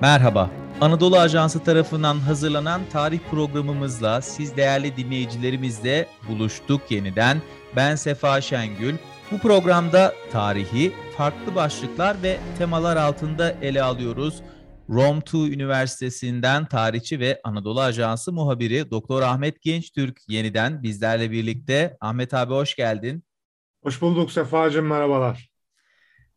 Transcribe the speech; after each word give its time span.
Merhaba. 0.00 0.50
Anadolu 0.80 1.18
Ajansı 1.18 1.64
tarafından 1.64 2.18
hazırlanan 2.18 2.80
tarih 2.92 3.18
programımızla 3.30 4.20
siz 4.20 4.56
değerli 4.56 4.96
dinleyicilerimizle 4.96 6.06
buluştuk 6.28 6.90
yeniden. 6.90 7.42
Ben 7.76 7.96
Sefa 7.96 8.40
Şengül. 8.40 8.94
Bu 9.32 9.38
programda 9.38 10.14
tarihi 10.32 10.92
farklı 11.16 11.54
başlıklar 11.54 12.22
ve 12.22 12.38
temalar 12.58 12.96
altında 12.96 13.50
ele 13.50 13.82
alıyoruz. 13.82 14.42
Rome 14.88 15.18
2 15.18 15.36
Üniversitesi'nden 15.36 16.66
tarihçi 16.66 17.20
ve 17.20 17.40
Anadolu 17.44 17.80
Ajansı 17.80 18.32
muhabiri 18.32 18.90
Doktor 18.90 19.22
Ahmet 19.22 19.62
Gençtürk 19.62 20.20
yeniden 20.28 20.82
bizlerle 20.82 21.30
birlikte. 21.30 21.96
Ahmet 22.00 22.34
abi 22.34 22.54
hoş 22.54 22.76
geldin. 22.76 23.24
Hoş 23.82 24.02
bulduk 24.02 24.32
Sefa'cığım 24.32 24.86
merhabalar. 24.86 25.49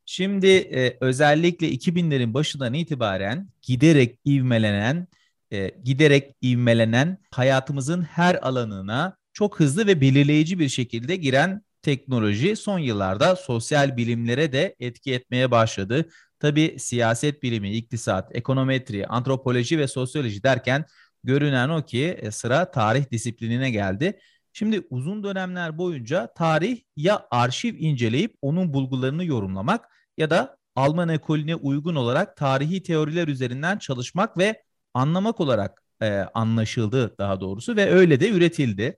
Şimdi 0.05 0.47
e, 0.47 0.97
özellikle 1.01 1.69
2000'lerin 1.69 2.33
başından 2.33 2.73
itibaren 2.73 3.49
giderek 3.61 4.19
ivmelenen, 4.25 5.07
e, 5.51 5.71
giderek 5.83 6.35
ivmelenen 6.43 7.17
hayatımızın 7.31 8.01
her 8.01 8.35
alanına 8.47 9.17
çok 9.33 9.59
hızlı 9.59 9.87
ve 9.87 10.01
belirleyici 10.01 10.59
bir 10.59 10.69
şekilde 10.69 11.15
giren 11.15 11.61
teknoloji 11.81 12.55
son 12.55 12.79
yıllarda 12.79 13.35
sosyal 13.35 13.97
bilimlere 13.97 14.51
de 14.53 14.75
etki 14.79 15.13
etmeye 15.13 15.51
başladı. 15.51 16.09
Tabi 16.39 16.75
siyaset 16.79 17.43
bilimi, 17.43 17.71
iktisat, 17.71 18.35
ekonometri, 18.35 19.07
antropoloji 19.07 19.79
ve 19.79 19.87
sosyoloji 19.87 20.43
derken 20.43 20.85
görünen 21.23 21.69
o 21.69 21.85
ki 21.85 22.17
e, 22.21 22.31
sıra 22.31 22.71
tarih 22.71 23.11
disiplinine 23.11 23.71
geldi. 23.71 24.19
Şimdi 24.53 24.87
uzun 24.89 25.23
dönemler 25.23 25.77
boyunca 25.77 26.33
tarih 26.35 26.81
ya 26.95 27.27
arşiv 27.31 27.75
inceleyip 27.77 28.35
onun 28.41 28.73
bulgularını 28.73 29.25
yorumlamak 29.25 29.89
ya 30.17 30.29
da 30.29 30.57
Alman 30.75 31.09
ekolüne 31.09 31.55
uygun 31.55 31.95
olarak 31.95 32.37
tarihi 32.37 32.83
teoriler 32.83 33.27
üzerinden 33.27 33.77
çalışmak 33.77 34.37
ve 34.37 34.63
anlamak 34.93 35.39
olarak 35.39 35.83
e, 36.01 36.07
anlaşıldı 36.33 37.15
daha 37.17 37.41
doğrusu 37.41 37.75
ve 37.75 37.91
öyle 37.91 38.19
de 38.19 38.29
üretildi. 38.29 38.97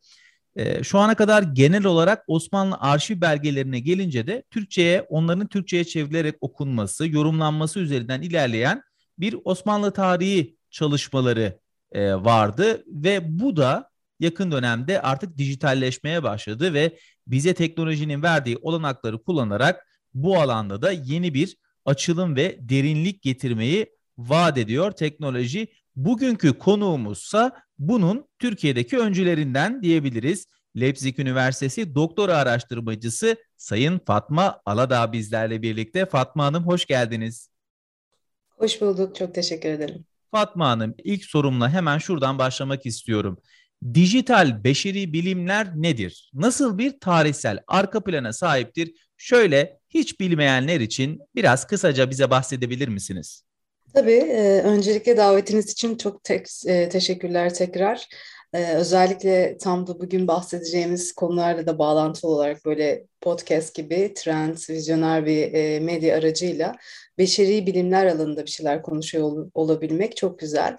E, 0.56 0.84
şu 0.84 1.00
ana 1.00 1.16
kadar 1.16 1.44
genel 1.44 1.86
olarak 1.86 2.24
Osmanlı 2.28 2.78
arşiv 2.80 3.22
belgelerine 3.22 3.80
gelince 3.80 4.28
de 4.28 4.44
Türkçe'ye 4.52 5.02
onların 5.02 5.48
Türkçe'ye 5.48 5.84
çevrilerek 5.84 6.36
okunması, 6.42 7.08
yorumlanması 7.08 7.80
üzerinden 7.80 8.22
ilerleyen 8.22 8.82
bir 9.20 9.36
Osmanlı 9.44 9.92
tarihi 9.92 10.58
çalışmaları 10.70 11.60
e, 11.92 12.16
vardı 12.16 12.84
ve 12.88 13.40
bu 13.40 13.58
da 13.58 13.90
yakın 14.20 14.52
dönemde 14.52 15.02
artık 15.02 15.38
dijitalleşmeye 15.38 16.24
başladı 16.24 16.74
ve 16.74 16.98
bize 17.28 17.54
teknolojinin 17.54 18.24
verdiği 18.24 18.58
olanakları 18.62 19.24
kullanarak 19.24 19.88
bu 20.14 20.42
alanda 20.42 20.82
da 20.82 20.92
yeni 20.92 21.34
bir 21.34 21.58
açılım 21.86 22.36
ve 22.36 22.58
derinlik 22.60 23.22
getirmeyi 23.22 23.96
vaat 24.18 24.58
ediyor 24.58 24.92
teknoloji. 24.92 25.68
Bugünkü 25.96 26.58
konuğumuzsa 26.60 27.62
bunun 27.80 28.28
Türkiye'deki 28.40 28.98
öncülerinden 28.98 29.82
diyebiliriz. 29.82 30.48
Leipzig 30.80 31.20
Üniversitesi 31.20 31.96
doktora 31.96 32.38
araştırmacısı 32.38 33.38
Sayın 33.58 34.00
Fatma 34.08 34.62
Aladağ 34.66 35.12
bizlerle 35.12 35.62
birlikte. 35.62 36.06
Fatma 36.06 36.46
Hanım 36.46 36.64
hoş 36.64 36.86
geldiniz. 36.86 37.50
Hoş 38.50 38.82
bulduk. 38.82 39.16
Çok 39.16 39.36
teşekkür 39.36 39.70
ederim. 39.70 40.06
Fatma 40.32 40.70
Hanım 40.70 40.96
ilk 41.04 41.26
sorumla 41.26 41.70
hemen 41.70 41.98
şuradan 41.98 42.40
başlamak 42.40 42.86
istiyorum. 42.86 43.38
Dijital 43.94 44.64
beşeri 44.64 45.14
bilimler 45.14 45.68
nedir? 45.76 46.32
Nasıl 46.34 46.78
bir 46.78 47.00
tarihsel 47.00 47.60
arka 47.68 48.04
plana 48.04 48.34
sahiptir? 48.34 48.94
Şöyle 49.18 49.80
hiç 49.90 50.20
bilmeyenler 50.20 50.80
için 50.80 51.20
biraz 51.36 51.68
kısaca 51.68 52.10
bize 52.10 52.30
bahsedebilir 52.30 52.88
misiniz? 52.88 53.44
Tabii. 53.94 54.12
E, 54.12 54.62
öncelikle 54.62 55.18
davetiniz 55.18 55.72
için 55.72 55.98
çok 55.98 56.24
tek, 56.24 56.48
e, 56.68 56.90
teşekkürler 56.90 57.54
tekrar. 57.54 58.08
Ee, 58.56 58.74
özellikle 58.74 59.58
tam 59.58 59.88
da 59.88 60.00
bugün 60.00 60.28
bahsedeceğimiz 60.28 61.14
konularla 61.14 61.68
da 61.68 61.80
bağlantılı 61.80 62.32
olarak 62.32 62.66
böyle 62.66 63.06
podcast 63.22 63.76
gibi 63.76 64.14
trend, 64.16 64.58
vizyoner 64.70 65.26
bir 65.26 65.54
e, 65.54 65.80
medya 65.80 66.18
aracıyla 66.18 66.76
beşeri 67.18 67.68
bilimler 67.68 68.06
alanında 68.06 68.46
bir 68.46 68.50
şeyler 68.52 68.82
konuşuyor 68.82 69.24
ol, 69.24 69.50
olabilmek 69.54 70.18
çok 70.18 70.40
güzel. 70.40 70.78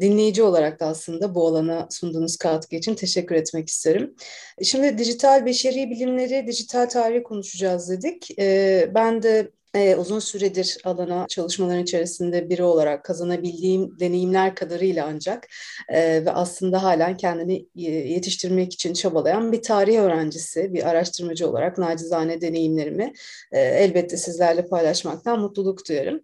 Dinleyici 0.00 0.42
olarak 0.42 0.80
da 0.80 0.86
aslında 0.86 1.34
bu 1.34 1.46
alana 1.48 1.88
sunduğunuz 1.90 2.36
katkı 2.36 2.76
için 2.76 2.94
teşekkür 2.94 3.34
etmek 3.34 3.68
isterim. 3.68 4.14
Şimdi 4.62 4.98
dijital 4.98 5.46
beşeri 5.46 5.90
bilimleri, 5.90 6.46
dijital 6.46 6.86
tarihi 6.86 7.22
konuşacağız 7.22 7.90
dedik. 7.90 8.38
Ee, 8.38 8.90
ben 8.94 9.22
de 9.22 9.50
e, 9.78 9.96
uzun 9.96 10.18
süredir 10.18 10.78
alana 10.84 11.26
çalışmaların 11.28 11.82
içerisinde 11.82 12.50
biri 12.50 12.62
olarak 12.62 13.04
kazanabildiğim 13.04 14.00
deneyimler 14.00 14.54
kadarıyla 14.54 15.06
ancak 15.06 15.48
e, 15.88 16.24
ve 16.24 16.30
aslında 16.30 16.82
halen 16.82 17.16
kendini 17.16 17.66
yetiştirmek 17.74 18.72
için 18.72 18.92
çabalayan 18.92 19.52
bir 19.52 19.62
tarih 19.62 19.98
öğrencisi, 19.98 20.74
bir 20.74 20.88
araştırmacı 20.88 21.50
olarak 21.50 21.78
nacizane 21.78 22.40
deneyimlerimi 22.40 23.12
e, 23.52 23.60
elbette 23.60 24.16
sizlerle 24.16 24.66
paylaşmaktan 24.66 25.40
mutluluk 25.40 25.88
duyarım. 25.88 26.20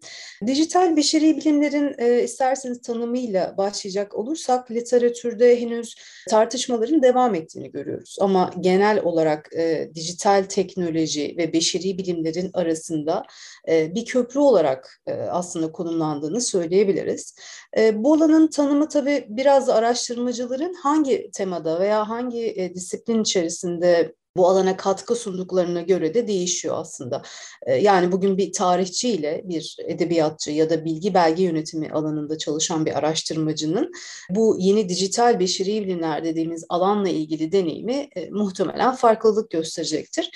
Dijital 0.46 0.96
beşeri 0.96 1.36
bilimlerin 1.36 1.94
e, 1.98 2.22
isterseniz 2.22 2.80
tanımıyla 2.82 3.54
başlayacak 3.56 4.14
olursak 4.14 4.70
literatürde 4.70 5.60
henüz 5.60 5.94
tartışmaların 6.30 7.02
devam 7.02 7.34
ettiğini 7.34 7.70
görüyoruz. 7.70 8.16
Ama 8.20 8.50
genel 8.60 9.02
olarak 9.02 9.50
e, 9.56 9.90
dijital 9.94 10.42
teknoloji 10.42 11.34
ve 11.38 11.52
beşeri 11.52 11.98
bilimlerin 11.98 12.50
arasında 12.54 13.22
e, 13.68 13.94
bir 13.94 14.04
köprü 14.04 14.40
olarak 14.40 15.00
e, 15.06 15.12
aslında 15.12 15.72
konumlandığını 15.72 16.40
söyleyebiliriz. 16.40 17.34
E, 17.78 18.04
bu 18.04 18.14
alanın 18.14 18.48
tanımı 18.48 18.88
tabii 18.88 19.26
biraz 19.28 19.68
da 19.68 19.74
araştırmacıların 19.74 20.74
hangi 20.74 21.30
temada 21.30 21.80
veya 21.80 22.08
hangi 22.08 22.72
disiplin 22.74 23.22
içerisinde 23.22 24.14
bu 24.36 24.48
alana 24.48 24.76
katkı 24.76 25.14
sunduklarına 25.14 25.82
göre 25.82 26.14
de 26.14 26.26
değişiyor 26.26 26.74
aslında. 26.78 27.22
Yani 27.80 28.12
bugün 28.12 28.38
bir 28.38 28.52
tarihçiyle 28.52 29.42
bir 29.44 29.76
edebiyatçı 29.86 30.50
ya 30.50 30.70
da 30.70 30.84
bilgi 30.84 31.14
belge 31.14 31.42
yönetimi 31.42 31.90
alanında 31.92 32.38
çalışan 32.38 32.86
bir 32.86 32.98
araştırmacının 32.98 33.92
bu 34.30 34.56
yeni 34.58 34.88
dijital 34.88 35.40
beşeri 35.40 35.84
bilimler 35.84 36.24
dediğimiz 36.24 36.64
alanla 36.68 37.08
ilgili 37.08 37.52
deneyimi 37.52 38.08
muhtemelen 38.30 38.94
farklılık 38.94 39.50
gösterecektir. 39.50 40.30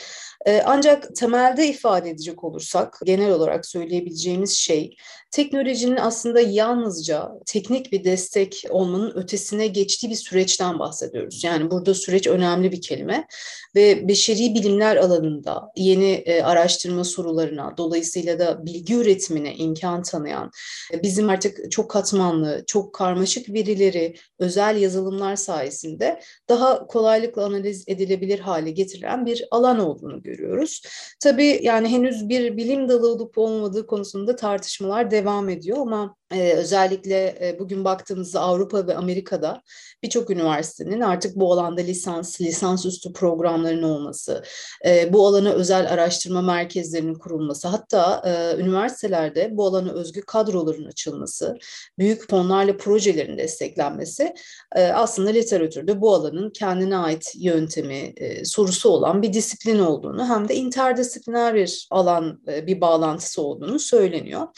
Ancak 0.64 1.16
temelde 1.16 1.68
ifade 1.68 2.10
edecek 2.10 2.44
olursak 2.44 2.98
genel 3.04 3.32
olarak 3.32 3.66
söyleyebileceğimiz 3.66 4.56
şey 4.56 4.96
teknolojinin 5.30 5.96
aslında 5.96 6.40
yalnızca 6.40 7.30
teknik 7.46 7.92
bir 7.92 8.04
destek 8.04 8.64
olmanın 8.70 9.12
ötesine 9.14 9.66
geçtiği 9.66 10.10
bir 10.10 10.14
süreçten 10.14 10.78
bahsediyoruz. 10.78 11.44
Yani 11.44 11.70
burada 11.70 11.94
süreç 11.94 12.26
önemli 12.26 12.72
bir 12.72 12.80
kelime 12.80 13.26
ve 13.74 14.08
beşeri 14.08 14.54
bilimler 14.54 14.96
alanında 14.96 15.72
yeni 15.76 16.10
e, 16.10 16.42
araştırma 16.42 17.04
sorularına 17.04 17.74
dolayısıyla 17.76 18.38
da 18.38 18.66
bilgi 18.66 18.94
üretimine 18.94 19.54
imkan 19.54 20.02
tanıyan 20.02 20.50
e, 20.92 21.02
bizim 21.02 21.28
artık 21.28 21.72
çok 21.72 21.90
katmanlı, 21.90 22.64
çok 22.66 22.94
karmaşık 22.94 23.48
verileri 23.48 24.14
özel 24.38 24.76
yazılımlar 24.76 25.36
sayesinde 25.36 26.20
daha 26.48 26.86
kolaylıkla 26.86 27.44
analiz 27.44 27.84
edilebilir 27.86 28.38
hale 28.38 28.70
getirilen 28.70 29.26
bir 29.26 29.44
alan 29.50 29.78
olduğunu 29.78 30.22
görüyoruz. 30.28 30.82
Tabii 31.22 31.58
yani 31.62 31.88
henüz 31.88 32.28
bir 32.28 32.56
bilim 32.56 32.88
dalı 32.88 33.08
olup 33.08 33.38
olmadığı 33.38 33.86
konusunda 33.86 34.36
tartışmalar 34.36 35.10
devam 35.10 35.48
ediyor 35.48 35.78
ama 35.78 36.17
ee, 36.34 36.52
özellikle 36.52 37.38
e, 37.40 37.58
bugün 37.58 37.84
baktığımızda 37.84 38.40
Avrupa 38.40 38.86
ve 38.86 38.96
Amerika'da 38.96 39.62
birçok 40.02 40.30
üniversitenin 40.30 41.00
artık 41.00 41.36
bu 41.36 41.52
alanda 41.52 41.80
lisans, 41.80 42.40
lisansüstü 42.40 43.12
programların 43.12 43.82
olması, 43.82 44.42
e, 44.86 45.12
bu 45.12 45.26
alana 45.26 45.52
özel 45.52 45.92
araştırma 45.92 46.42
merkezlerinin 46.42 47.14
kurulması, 47.14 47.68
hatta 47.68 48.22
e, 48.24 48.60
üniversitelerde 48.62 49.48
bu 49.56 49.66
alana 49.66 49.92
özgü 49.92 50.20
kadroların 50.20 50.84
açılması, 50.84 51.58
büyük 51.98 52.30
fonlarla 52.30 52.76
projelerin 52.76 53.38
desteklenmesi 53.38 54.34
e, 54.76 54.84
aslında 54.84 55.30
literatürde 55.30 56.00
bu 56.00 56.14
alanın 56.14 56.50
kendine 56.50 56.96
ait 56.96 57.32
yöntemi, 57.36 58.12
e, 58.16 58.44
sorusu 58.44 58.88
olan 58.90 59.22
bir 59.22 59.32
disiplin 59.32 59.78
olduğunu 59.78 60.28
hem 60.28 60.48
de 60.48 60.54
interdisipliner 60.54 61.54
bir 61.54 61.86
alan, 61.90 62.42
e, 62.48 62.66
bir 62.66 62.80
bağlantısı 62.80 63.42
olduğunu 63.42 63.78
söyleniyor. 63.78 64.48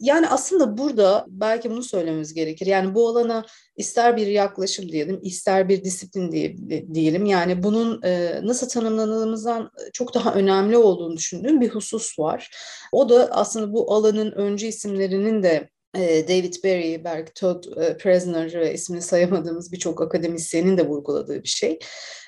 Yani 0.00 0.28
aslında 0.28 0.78
burada 0.78 1.24
belki 1.28 1.70
bunu 1.70 1.82
söylememiz 1.82 2.34
gerekir. 2.34 2.66
Yani 2.66 2.94
bu 2.94 3.08
alana 3.08 3.44
ister 3.76 4.16
bir 4.16 4.26
yaklaşım 4.26 4.88
diyelim, 4.88 5.20
ister 5.22 5.68
bir 5.68 5.84
disiplin 5.84 6.32
diye, 6.32 6.56
diyelim. 6.94 7.26
Yani 7.26 7.62
bunun 7.62 8.02
e, 8.02 8.40
nasıl 8.42 8.68
tanımlanılımızdan 8.68 9.70
çok 9.92 10.14
daha 10.14 10.34
önemli 10.34 10.76
olduğunu 10.76 11.16
düşündüğüm 11.16 11.60
bir 11.60 11.68
husus 11.68 12.18
var. 12.18 12.50
O 12.92 13.08
da 13.08 13.28
aslında 13.30 13.72
bu 13.72 13.94
alanın 13.94 14.32
öncü 14.32 14.66
isimlerinin 14.66 15.42
de 15.42 15.48
e, 15.50 15.79
David 15.98 16.54
Berry, 16.64 17.04
Berg 17.04 17.28
Todd 17.34 17.64
e, 17.76 17.96
Presner 17.96 18.54
ve 18.54 18.74
ismini 18.74 19.02
sayamadığımız 19.02 19.72
birçok 19.72 20.02
akademisyenin 20.02 20.78
de 20.78 20.86
vurguladığı 20.86 21.42
bir 21.42 21.48
şey. 21.48 21.78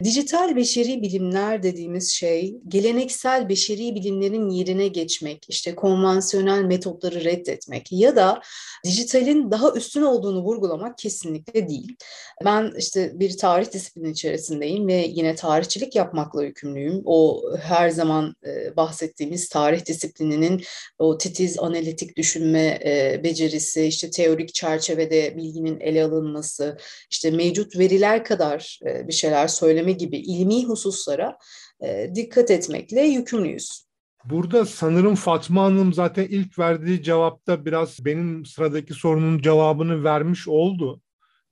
Dijital 0.04 0.56
beşeri 0.56 1.02
bilimler 1.02 1.62
dediğimiz 1.62 2.10
şey 2.10 2.56
geleneksel 2.68 3.48
beşeri 3.48 3.94
bilimlerin 3.94 4.48
yerine 4.48 4.88
geçmek, 4.88 5.46
işte 5.48 5.74
konvansiyonel 5.74 6.62
metotları 6.62 7.24
reddetmek 7.24 7.92
ya 7.92 8.16
da 8.16 8.40
dijitalin 8.84 9.50
daha 9.50 9.72
üstün 9.72 10.02
olduğunu 10.02 10.42
vurgulamak 10.42 10.98
kesinlikle 10.98 11.68
değil. 11.68 11.96
Ben 12.44 12.72
işte 12.78 13.12
bir 13.14 13.36
tarih 13.36 13.72
disiplini 13.72 14.10
içerisindeyim 14.10 14.88
ve 14.88 15.06
yine 15.08 15.34
tarihçilik 15.34 15.94
yapmakla 15.94 16.44
yükümlüyüm. 16.44 17.02
O 17.04 17.42
her 17.60 17.90
zaman 17.90 18.34
e, 18.46 18.76
bahsettiğimiz 18.76 19.48
tarih 19.48 19.86
disiplininin 19.86 20.62
o 20.98 21.18
titiz 21.18 21.58
analitik 21.58 22.16
düşünme 22.16 22.80
beceri 23.24 23.51
becerisi, 23.52 23.84
işte 23.84 24.10
teorik 24.10 24.54
çerçevede 24.54 25.36
bilginin 25.36 25.80
ele 25.80 26.04
alınması, 26.04 26.78
işte 27.10 27.30
mevcut 27.30 27.78
veriler 27.78 28.24
kadar 28.24 28.78
e, 28.86 29.08
bir 29.08 29.12
şeyler 29.12 29.48
söyleme 29.48 29.92
gibi 29.92 30.16
ilmi 30.16 30.64
hususlara 30.64 31.38
e, 31.80 32.10
dikkat 32.14 32.50
etmekle 32.50 33.00
yükümlüyüz. 33.00 33.84
Burada 34.24 34.66
sanırım 34.66 35.14
Fatma 35.14 35.64
Hanım 35.64 35.92
zaten 35.92 36.24
ilk 36.24 36.58
verdiği 36.58 37.02
cevapta 37.02 37.64
biraz 37.64 38.04
benim 38.04 38.46
sıradaki 38.46 38.94
sorunun 38.94 39.38
cevabını 39.38 40.04
vermiş 40.04 40.48
oldu. 40.48 41.00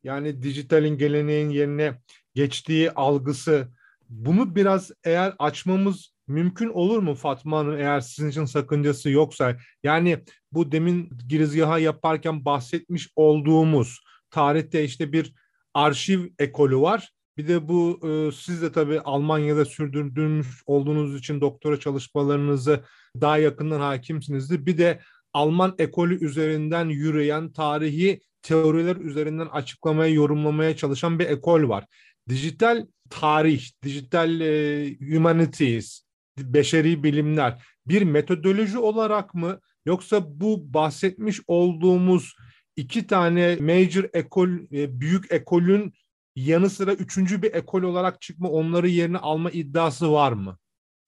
Yani 0.04 0.42
dijitalin 0.42 0.98
geleneğin 0.98 1.50
yerine 1.50 1.94
geçtiği 2.34 2.90
algısı 2.90 3.68
bunu 4.08 4.54
biraz 4.54 4.90
eğer 5.04 5.34
açmamız 5.38 6.12
mümkün 6.30 6.68
olur 6.68 6.98
mu 6.98 7.14
Fatma 7.14 7.58
Hanım 7.58 7.78
eğer 7.78 8.00
sizin 8.00 8.30
için 8.30 8.44
sakıncası 8.44 9.10
yoksa? 9.10 9.56
Yani 9.82 10.24
bu 10.52 10.72
demin 10.72 11.10
girizgaha 11.28 11.78
yaparken 11.78 12.44
bahsetmiş 12.44 13.08
olduğumuz 13.16 14.00
tarihte 14.30 14.84
işte 14.84 15.12
bir 15.12 15.34
arşiv 15.74 16.26
ekolü 16.38 16.76
var. 16.76 17.12
Bir 17.36 17.48
de 17.48 17.68
bu 17.68 18.00
e, 18.08 18.32
siz 18.32 18.62
de 18.62 18.72
tabii 18.72 19.00
Almanya'da 19.00 19.64
sürdürdüğünüz 19.64 20.62
olduğunuz 20.66 21.18
için 21.18 21.40
doktora 21.40 21.80
çalışmalarınızı 21.80 22.84
daha 23.20 23.38
yakından 23.38 23.80
hakimsinizdir. 23.80 24.66
Bir 24.66 24.78
de 24.78 25.00
Alman 25.32 25.74
ekolü 25.78 26.24
üzerinden 26.24 26.88
yürüyen 26.88 27.52
tarihi 27.52 28.20
teoriler 28.42 28.96
üzerinden 28.96 29.46
açıklamaya, 29.46 30.12
yorumlamaya 30.12 30.76
çalışan 30.76 31.18
bir 31.18 31.26
ekol 31.26 31.68
var. 31.68 31.86
Dijital 32.28 32.86
tarih, 33.10 33.70
dijital 33.82 34.40
e, 34.40 34.96
humanities, 35.14 36.02
beşeri 36.44 37.02
bilimler 37.02 37.62
bir 37.86 38.02
metodoloji 38.02 38.78
olarak 38.78 39.34
mı 39.34 39.60
yoksa 39.86 40.40
bu 40.40 40.74
bahsetmiş 40.74 41.40
olduğumuz 41.46 42.34
iki 42.76 43.06
tane 43.06 43.56
major 43.56 44.04
ekol, 44.12 44.48
e, 44.72 45.00
büyük 45.00 45.32
ekolün 45.32 45.92
yanı 46.36 46.70
sıra 46.70 46.92
üçüncü 46.92 47.42
bir 47.42 47.54
ekol 47.54 47.82
olarak 47.82 48.20
çıkma, 48.20 48.50
onları 48.50 48.88
yerine 48.88 49.18
alma 49.18 49.50
iddiası 49.50 50.12
var 50.12 50.32
mı? 50.32 50.58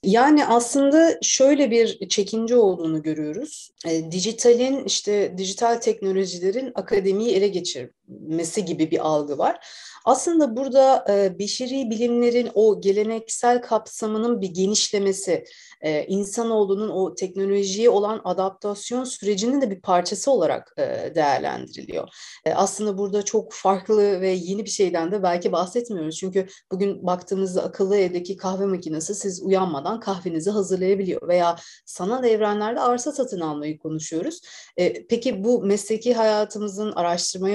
Yani 0.05 0.47
aslında 0.47 1.19
şöyle 1.23 1.71
bir 1.71 2.09
çekince 2.09 2.57
olduğunu 2.57 3.03
görüyoruz. 3.03 3.71
E, 3.87 4.13
dijitalin 4.13 4.85
işte 4.85 5.35
dijital 5.39 5.75
teknolojilerin 5.75 6.73
akademiyi 6.75 7.35
ele 7.35 7.49
geçirmesi 8.13 8.65
gibi 8.65 8.91
bir 8.91 9.07
algı 9.07 9.39
var. 9.39 9.67
Aslında 10.05 10.57
burada 10.57 11.05
e, 11.09 11.39
beşeri 11.39 11.91
bilimlerin 11.91 12.51
o 12.55 12.81
geleneksel 12.81 13.63
kapsamının 13.63 14.41
bir 14.41 14.49
genişlemesi, 14.49 15.45
e, 15.81 16.05
insanoğlunun 16.05 16.89
o 16.89 17.15
teknolojiye 17.15 17.91
olan 17.91 18.21
adaptasyon 18.25 19.05
sürecinin 19.05 19.61
de 19.61 19.71
bir 19.71 19.81
parçası 19.81 20.31
olarak 20.31 20.75
e, 20.79 21.13
değerlendiriliyor. 21.15 22.09
E, 22.45 22.55
aslında 22.55 22.99
burada 22.99 23.23
çok 23.25 23.53
farklı 23.53 24.21
ve 24.21 24.31
yeni 24.31 24.65
bir 24.65 24.71
şeyden 24.71 25.13
de 25.13 25.23
belki 25.23 25.53
bahsetmiyoruz. 25.53 26.17
Çünkü 26.17 26.47
bugün 26.73 27.07
baktığımızda 27.07 27.63
akıllı 27.63 27.97
evdeki 27.97 28.37
kahve 28.37 28.67
makinesi 28.67 29.15
siz 29.15 29.43
uyanmadan 29.43 30.01
kahvenizi 30.01 30.51
hazırlayabiliyor 30.51 31.29
veya 31.29 31.57
sanal 31.87 32.25
evrenlerde 32.25 32.81
arsa 32.81 33.13
satın 33.13 33.41
almayı 33.41 33.79
konuşuyoruz. 33.79 34.41
E, 34.77 35.07
peki 35.07 35.45
bu 35.45 35.63
mesleki 35.63 36.15
hayatımızın, 36.15 36.93
araştırma 36.93 37.49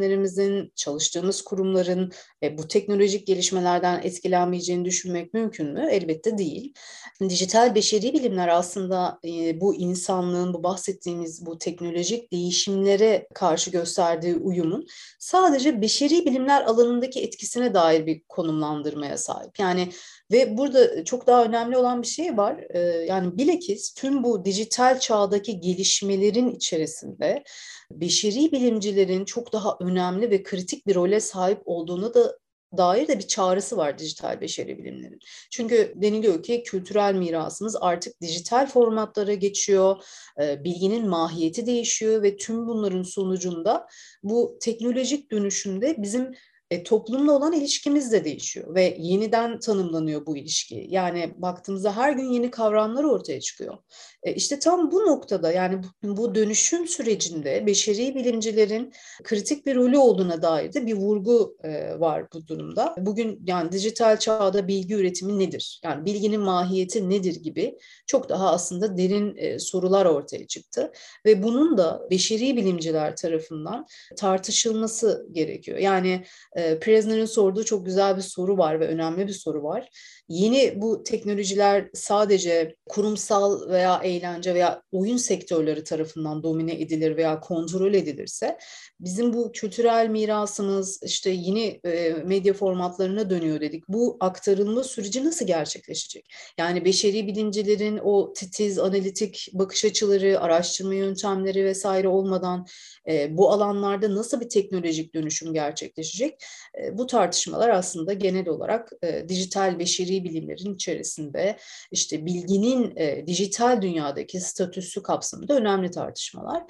yöntemlerimizin, 0.00 0.72
çalıştığımız 0.76 1.42
kurumların 1.42 2.12
e, 2.42 2.58
bu 2.58 2.68
teknolojik 2.68 3.26
gelişmelerden 3.26 4.00
etkilenmeyeceğini 4.02 4.84
düşünmek 4.84 5.34
mümkün 5.34 5.72
mü? 5.72 5.88
Elbette 5.90 6.38
değil. 6.38 6.74
Dijital 7.20 7.74
beşeri 7.74 8.12
bilimler 8.12 8.48
aslında 8.48 9.18
e, 9.24 9.60
bu 9.60 9.74
insanlığın, 9.74 10.54
bu 10.54 10.62
bahsettiğimiz 10.62 11.46
bu 11.46 11.58
teknolojik 11.58 12.32
değişimlere 12.32 13.26
karşı 13.34 13.70
gösterdiği 13.70 14.36
uyumun 14.36 14.86
sadece 15.18 15.80
beşeri 15.80 16.26
bilimler 16.26 16.62
alanındaki 16.62 17.20
etkisine 17.20 17.74
dair 17.74 18.06
bir 18.06 18.22
konumlandırmaya 18.28 19.18
sahip. 19.18 19.58
Yani 19.58 19.88
ve 20.30 20.56
burada 20.56 21.04
çok 21.04 21.26
daha 21.26 21.44
önemli 21.44 21.76
olan 21.76 22.02
bir 22.02 22.06
şey 22.06 22.36
var. 22.36 22.64
E, 22.70 22.78
yani 22.80 23.38
bilakis 23.38 23.94
tüm 23.94 24.24
bu 24.24 24.44
dijital 24.44 24.98
çağdaki 24.98 25.60
gelişmelerin 25.60 26.50
içerisinde 26.50 27.44
beşeri 27.90 28.52
bilimcilerin 28.52 29.24
çok 29.24 29.52
daha 29.52 29.76
önemli 29.80 30.30
ve 30.30 30.42
kritik 30.42 30.86
bir 30.86 30.94
role 30.94 31.20
sahip 31.20 31.62
olduğunu 31.64 32.14
da 32.14 32.38
dair 32.76 33.08
de 33.08 33.18
bir 33.18 33.26
çağrısı 33.26 33.76
var 33.76 33.98
dijital 33.98 34.40
beşeri 34.40 34.78
bilimlerin. 34.78 35.18
Çünkü 35.50 35.92
deniliyor 35.96 36.42
ki 36.42 36.62
kültürel 36.62 37.14
mirasımız 37.14 37.76
artık 37.80 38.20
dijital 38.20 38.66
formatlara 38.66 39.34
geçiyor, 39.34 40.04
bilginin 40.38 41.08
mahiyeti 41.08 41.66
değişiyor 41.66 42.22
ve 42.22 42.36
tüm 42.36 42.66
bunların 42.66 43.02
sonucunda 43.02 43.86
bu 44.22 44.58
teknolojik 44.60 45.30
dönüşümde 45.30 45.94
bizim 45.98 46.32
e, 46.70 46.82
toplumla 46.82 47.32
olan 47.32 47.52
ilişkimiz 47.52 48.12
de 48.12 48.24
değişiyor 48.24 48.74
ve 48.74 48.96
yeniden 48.98 49.60
tanımlanıyor 49.60 50.26
bu 50.26 50.36
ilişki. 50.36 50.86
Yani 50.88 51.34
baktığımızda 51.36 51.96
her 51.96 52.12
gün 52.12 52.30
yeni 52.30 52.50
kavramlar 52.50 53.04
ortaya 53.04 53.40
çıkıyor. 53.40 53.78
E, 54.22 54.34
işte 54.34 54.58
tam 54.58 54.90
bu 54.90 55.06
noktada 55.06 55.52
yani 55.52 55.82
bu, 56.02 56.34
dönüşüm 56.34 56.88
sürecinde 56.88 57.66
beşeri 57.66 58.14
bilimcilerin 58.14 58.92
kritik 59.22 59.66
bir 59.66 59.76
rolü 59.76 59.98
olduğuna 59.98 60.42
dair 60.42 60.72
de 60.72 60.86
bir 60.86 60.94
vurgu 60.94 61.56
e, 61.64 62.00
var 62.00 62.32
bu 62.32 62.46
durumda. 62.46 62.94
Bugün 62.98 63.42
yani 63.46 63.72
dijital 63.72 64.16
çağda 64.16 64.68
bilgi 64.68 64.94
üretimi 64.94 65.38
nedir? 65.38 65.80
Yani 65.84 66.04
bilginin 66.04 66.40
mahiyeti 66.40 67.10
nedir 67.10 67.34
gibi 67.34 67.78
çok 68.06 68.28
daha 68.28 68.50
aslında 68.50 68.96
derin 68.96 69.36
e, 69.36 69.58
sorular 69.58 70.06
ortaya 70.06 70.46
çıktı 70.46 70.92
ve 71.26 71.42
bunun 71.42 71.78
da 71.78 72.06
beşeri 72.10 72.56
bilimciler 72.56 73.16
tarafından 73.16 73.86
tartışılması 74.16 75.26
gerekiyor. 75.32 75.78
Yani 75.78 76.24
e, 76.56 76.59
Presner'in 76.80 77.24
sorduğu 77.24 77.64
çok 77.64 77.86
güzel 77.86 78.16
bir 78.16 78.22
soru 78.22 78.58
var 78.58 78.80
ve 78.80 78.86
önemli 78.86 79.28
bir 79.28 79.32
soru 79.32 79.62
var. 79.62 79.88
Yeni 80.28 80.72
bu 80.76 81.02
teknolojiler 81.02 81.88
sadece 81.94 82.76
kurumsal 82.88 83.70
veya 83.70 84.00
eğlence 84.04 84.54
veya 84.54 84.82
oyun 84.92 85.16
sektörleri 85.16 85.84
tarafından 85.84 86.42
domine 86.42 86.80
edilir 86.80 87.16
veya 87.16 87.40
kontrol 87.40 87.94
edilirse 87.94 88.58
bizim 89.00 89.32
bu 89.32 89.52
kültürel 89.52 90.08
mirasımız 90.08 91.00
işte 91.02 91.30
yeni 91.30 91.80
e, 91.84 92.10
medya 92.24 92.54
formatlarına 92.54 93.30
dönüyor 93.30 93.60
dedik. 93.60 93.84
Bu 93.88 94.16
aktarılma 94.20 94.84
süreci 94.84 95.24
nasıl 95.24 95.46
gerçekleşecek? 95.46 96.34
Yani 96.58 96.84
beşeri 96.84 97.26
bilimcilerin 97.26 98.00
o 98.02 98.32
titiz 98.32 98.78
analitik 98.78 99.48
bakış 99.52 99.84
açıları, 99.84 100.40
araştırma 100.40 100.94
yöntemleri 100.94 101.64
vesaire 101.64 102.08
olmadan 102.08 102.66
e, 103.08 103.36
bu 103.36 103.52
alanlarda 103.52 104.14
nasıl 104.14 104.40
bir 104.40 104.48
teknolojik 104.48 105.14
dönüşüm 105.14 105.54
gerçekleşecek? 105.54 106.44
Bu 106.92 107.06
tartışmalar 107.06 107.68
aslında 107.68 108.12
genel 108.12 108.48
olarak 108.48 108.92
dijital 109.28 109.78
beşeri 109.78 110.24
bilimlerin 110.24 110.74
içerisinde 110.74 111.56
işte 111.90 112.26
bilginin 112.26 112.96
dijital 113.26 113.82
dünyadaki 113.82 114.40
statüsü 114.40 115.02
kapsamında 115.02 115.54
önemli 115.54 115.90
tartışmalar. 115.90 116.62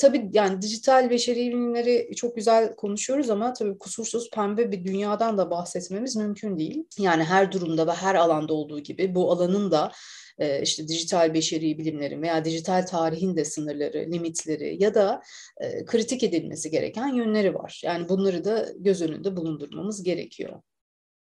Tabii 0.00 0.30
yani 0.32 0.62
dijital 0.62 1.10
beşeri 1.10 1.40
bilimleri 1.40 2.10
çok 2.16 2.36
güzel 2.36 2.74
konuşuyoruz 2.74 3.30
ama 3.30 3.52
tabii 3.52 3.78
kusursuz 3.78 4.30
pembe 4.30 4.72
bir 4.72 4.84
dünyadan 4.84 5.38
da 5.38 5.50
bahsetmemiz 5.50 6.16
mümkün 6.16 6.58
değil. 6.58 6.84
Yani 6.98 7.24
her 7.24 7.52
durumda 7.52 7.86
ve 7.86 7.92
her 7.92 8.14
alanda 8.14 8.54
olduğu 8.54 8.80
gibi 8.80 9.14
bu 9.14 9.32
alanın 9.32 9.70
da 9.70 9.92
e, 10.40 10.62
işte 10.62 10.88
dijital 10.88 11.34
beşeri 11.34 11.78
bilimlerin 11.78 12.22
veya 12.22 12.44
dijital 12.44 12.86
tarihin 12.86 13.36
de 13.36 13.44
sınırları, 13.44 14.06
limitleri 14.12 14.82
ya 14.82 14.94
da 14.94 15.22
e, 15.60 15.84
kritik 15.84 16.22
edilmesi 16.22 16.70
gereken 16.70 17.08
yönleri 17.08 17.54
var. 17.54 17.80
Yani 17.84 18.08
bunları 18.08 18.44
da 18.44 18.66
göz 18.78 19.02
önünde 19.02 19.36
bulundurmamız 19.36 20.02
gerekiyor. 20.02 20.60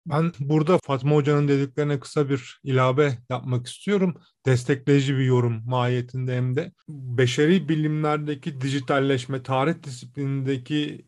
Ben 0.05 0.31
burada 0.39 0.77
Fatma 0.77 1.15
Hoca'nın 1.15 1.47
dediklerine 1.47 1.99
kısa 1.99 2.29
bir 2.29 2.59
ilave 2.63 3.11
yapmak 3.29 3.67
istiyorum. 3.67 4.21
Destekleyici 4.45 5.17
bir 5.17 5.23
yorum 5.23 5.63
mahiyetinde 5.65 6.35
hem 6.35 6.55
de. 6.55 6.71
Beşeri 6.89 7.69
bilimlerdeki 7.69 8.61
dijitalleşme, 8.61 9.43
tarih 9.43 9.83
disiplinindeki 9.83 11.05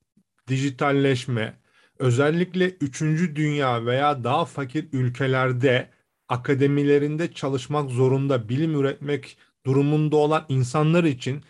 dijitalleşme, 0.48 1.58
özellikle 2.00 2.70
üçüncü 2.70 3.36
dünya 3.36 3.86
veya 3.86 4.24
daha 4.24 4.46
fakir 4.46 4.88
ülkelerde 4.91 5.89
akademilerinde 6.32 7.34
çalışmak 7.34 7.92
zorunda, 7.92 8.50
bilim 8.50 8.80
üretmek 8.80 9.38
durumunda 9.66 10.16
olan 10.16 10.46
insanlar 10.50 11.04
için 11.04 11.44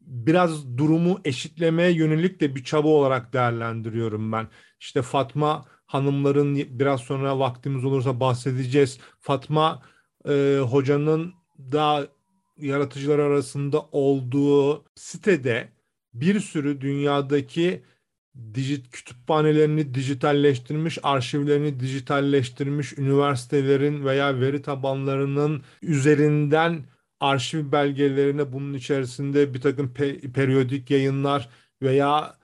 biraz 0.00 0.78
durumu 0.78 1.20
eşitlemeye 1.24 1.90
yönelik 1.90 2.40
de 2.40 2.54
bir 2.54 2.64
çaba 2.64 2.88
olarak 2.88 3.32
değerlendiriyorum 3.32 4.32
ben. 4.32 4.48
İşte 4.80 5.02
Fatma 5.02 5.64
hanımların 5.86 6.56
biraz 6.56 7.00
sonra 7.00 7.38
vaktimiz 7.38 7.84
olursa 7.84 8.20
bahsedeceğiz. 8.20 8.98
Fatma 9.20 9.82
e, 10.28 10.58
hocanın 10.70 11.34
da 11.58 12.06
yaratıcılar 12.56 13.18
arasında 13.18 13.80
olduğu 13.92 14.84
sitede 14.94 15.68
bir 16.14 16.40
sürü 16.40 16.80
dünyadaki 16.80 17.82
dijit 18.54 18.90
kütüphanelerini 18.90 19.94
dijitalleştirmiş, 19.94 20.98
arşivlerini 21.02 21.80
dijitalleştirmiş, 21.80 22.98
üniversitelerin 22.98 24.04
veya 24.04 24.40
veri 24.40 24.62
tabanlarının 24.62 25.62
üzerinden 25.82 26.84
arşiv 27.20 27.72
belgelerine 27.72 28.52
bunun 28.52 28.74
içerisinde 28.74 29.54
bir 29.54 29.60
takım 29.60 29.94
pe 29.94 30.20
periyodik 30.20 30.90
yayınlar 30.90 31.48
veya 31.82 32.36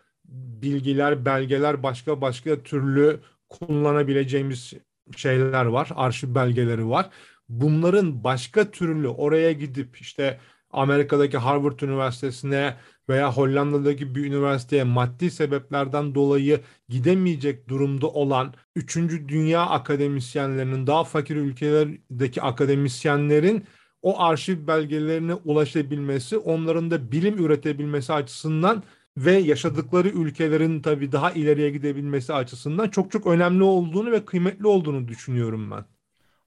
bilgiler, 0.62 1.24
belgeler 1.24 1.82
başka 1.82 2.20
başka 2.20 2.62
türlü 2.62 3.20
kullanabileceğimiz 3.48 4.72
şeyler 5.16 5.64
var, 5.64 5.88
arşiv 5.94 6.34
belgeleri 6.34 6.88
var. 6.88 7.10
Bunların 7.48 8.24
başka 8.24 8.70
türlü 8.70 9.08
oraya 9.08 9.52
gidip 9.52 9.96
işte 10.00 10.40
Amerika'daki 10.70 11.38
Harvard 11.38 11.80
Üniversitesi'ne 11.80 12.76
veya 13.08 13.32
Hollanda'daki 13.32 14.14
bir 14.14 14.24
üniversiteye 14.24 14.84
maddi 14.84 15.30
sebeplerden 15.30 16.14
dolayı 16.14 16.60
gidemeyecek 16.88 17.68
durumda 17.68 18.06
olan 18.06 18.54
3. 18.76 18.96
dünya 19.28 19.66
akademisyenlerinin 19.66 20.86
daha 20.86 21.04
fakir 21.04 21.36
ülkelerdeki 21.36 22.42
akademisyenlerin 22.42 23.64
o 24.02 24.20
arşiv 24.20 24.66
belgelerine 24.66 25.34
ulaşabilmesi, 25.34 26.38
onların 26.38 26.90
da 26.90 27.12
bilim 27.12 27.44
üretebilmesi 27.44 28.12
açısından 28.12 28.82
ve 29.16 29.32
yaşadıkları 29.32 30.08
ülkelerin 30.08 30.82
tabii 30.82 31.12
daha 31.12 31.30
ileriye 31.30 31.70
gidebilmesi 31.70 32.34
açısından 32.34 32.88
çok 32.88 33.12
çok 33.12 33.26
önemli 33.26 33.62
olduğunu 33.62 34.12
ve 34.12 34.24
kıymetli 34.24 34.66
olduğunu 34.66 35.08
düşünüyorum 35.08 35.70
ben. 35.70 35.84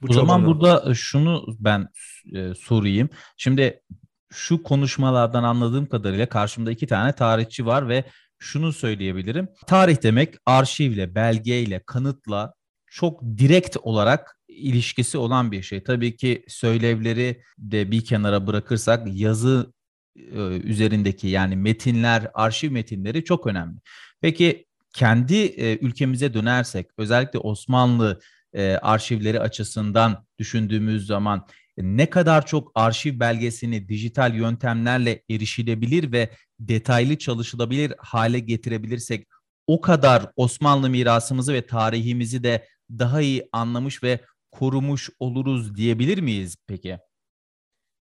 Bu 0.01 0.07
o 0.09 0.13
zaman 0.13 0.45
burada 0.45 0.93
şunu 0.93 1.45
ben 1.59 1.87
e, 2.35 2.53
sorayım. 2.55 3.09
Şimdi 3.37 3.81
şu 4.31 4.63
konuşmalardan 4.63 5.43
anladığım 5.43 5.85
kadarıyla 5.85 6.25
karşımda 6.25 6.71
iki 6.71 6.87
tane 6.87 7.13
tarihçi 7.13 7.65
var 7.65 7.89
ve 7.89 8.03
şunu 8.39 8.73
söyleyebilirim. 8.73 9.47
Tarih 9.67 10.03
demek 10.03 10.35
arşivle, 10.45 11.15
belgeyle, 11.15 11.81
kanıtla 11.85 12.53
çok 12.87 13.23
direkt 13.23 13.77
olarak 13.81 14.37
ilişkisi 14.47 15.17
olan 15.17 15.51
bir 15.51 15.61
şey. 15.61 15.83
Tabii 15.83 16.15
ki 16.15 16.45
söylevleri 16.47 17.41
de 17.57 17.91
bir 17.91 18.05
kenara 18.05 18.47
bırakırsak 18.47 19.07
yazı 19.11 19.73
e, 20.15 20.39
üzerindeki 20.63 21.27
yani 21.27 21.55
metinler, 21.55 22.27
arşiv 22.33 22.71
metinleri 22.71 23.23
çok 23.23 23.47
önemli. 23.47 23.79
Peki 24.21 24.65
kendi 24.93 25.35
e, 25.35 25.77
ülkemize 25.77 26.33
dönersek 26.33 26.87
özellikle 26.97 27.39
Osmanlı 27.39 28.19
e, 28.53 28.75
arşivleri 28.75 29.39
açısından 29.39 30.25
düşündüğümüz 30.39 31.05
zaman 31.07 31.47
ne 31.77 32.09
kadar 32.09 32.45
çok 32.45 32.71
arşiv 32.75 33.19
belgesini 33.19 33.89
dijital 33.89 34.35
yöntemlerle 34.35 35.23
erişilebilir 35.29 36.11
ve 36.11 36.29
detaylı 36.59 37.17
çalışılabilir 37.17 37.93
hale 37.97 38.39
getirebilirsek 38.39 39.27
o 39.67 39.81
kadar 39.81 40.31
Osmanlı 40.35 40.89
mirasımızı 40.89 41.53
ve 41.53 41.65
tarihimizi 41.65 42.43
de 42.43 42.67
daha 42.89 43.21
iyi 43.21 43.49
anlamış 43.51 44.03
ve 44.03 44.19
korumuş 44.51 45.09
oluruz 45.19 45.75
diyebilir 45.75 46.17
miyiz 46.17 46.57
peki? 46.67 46.99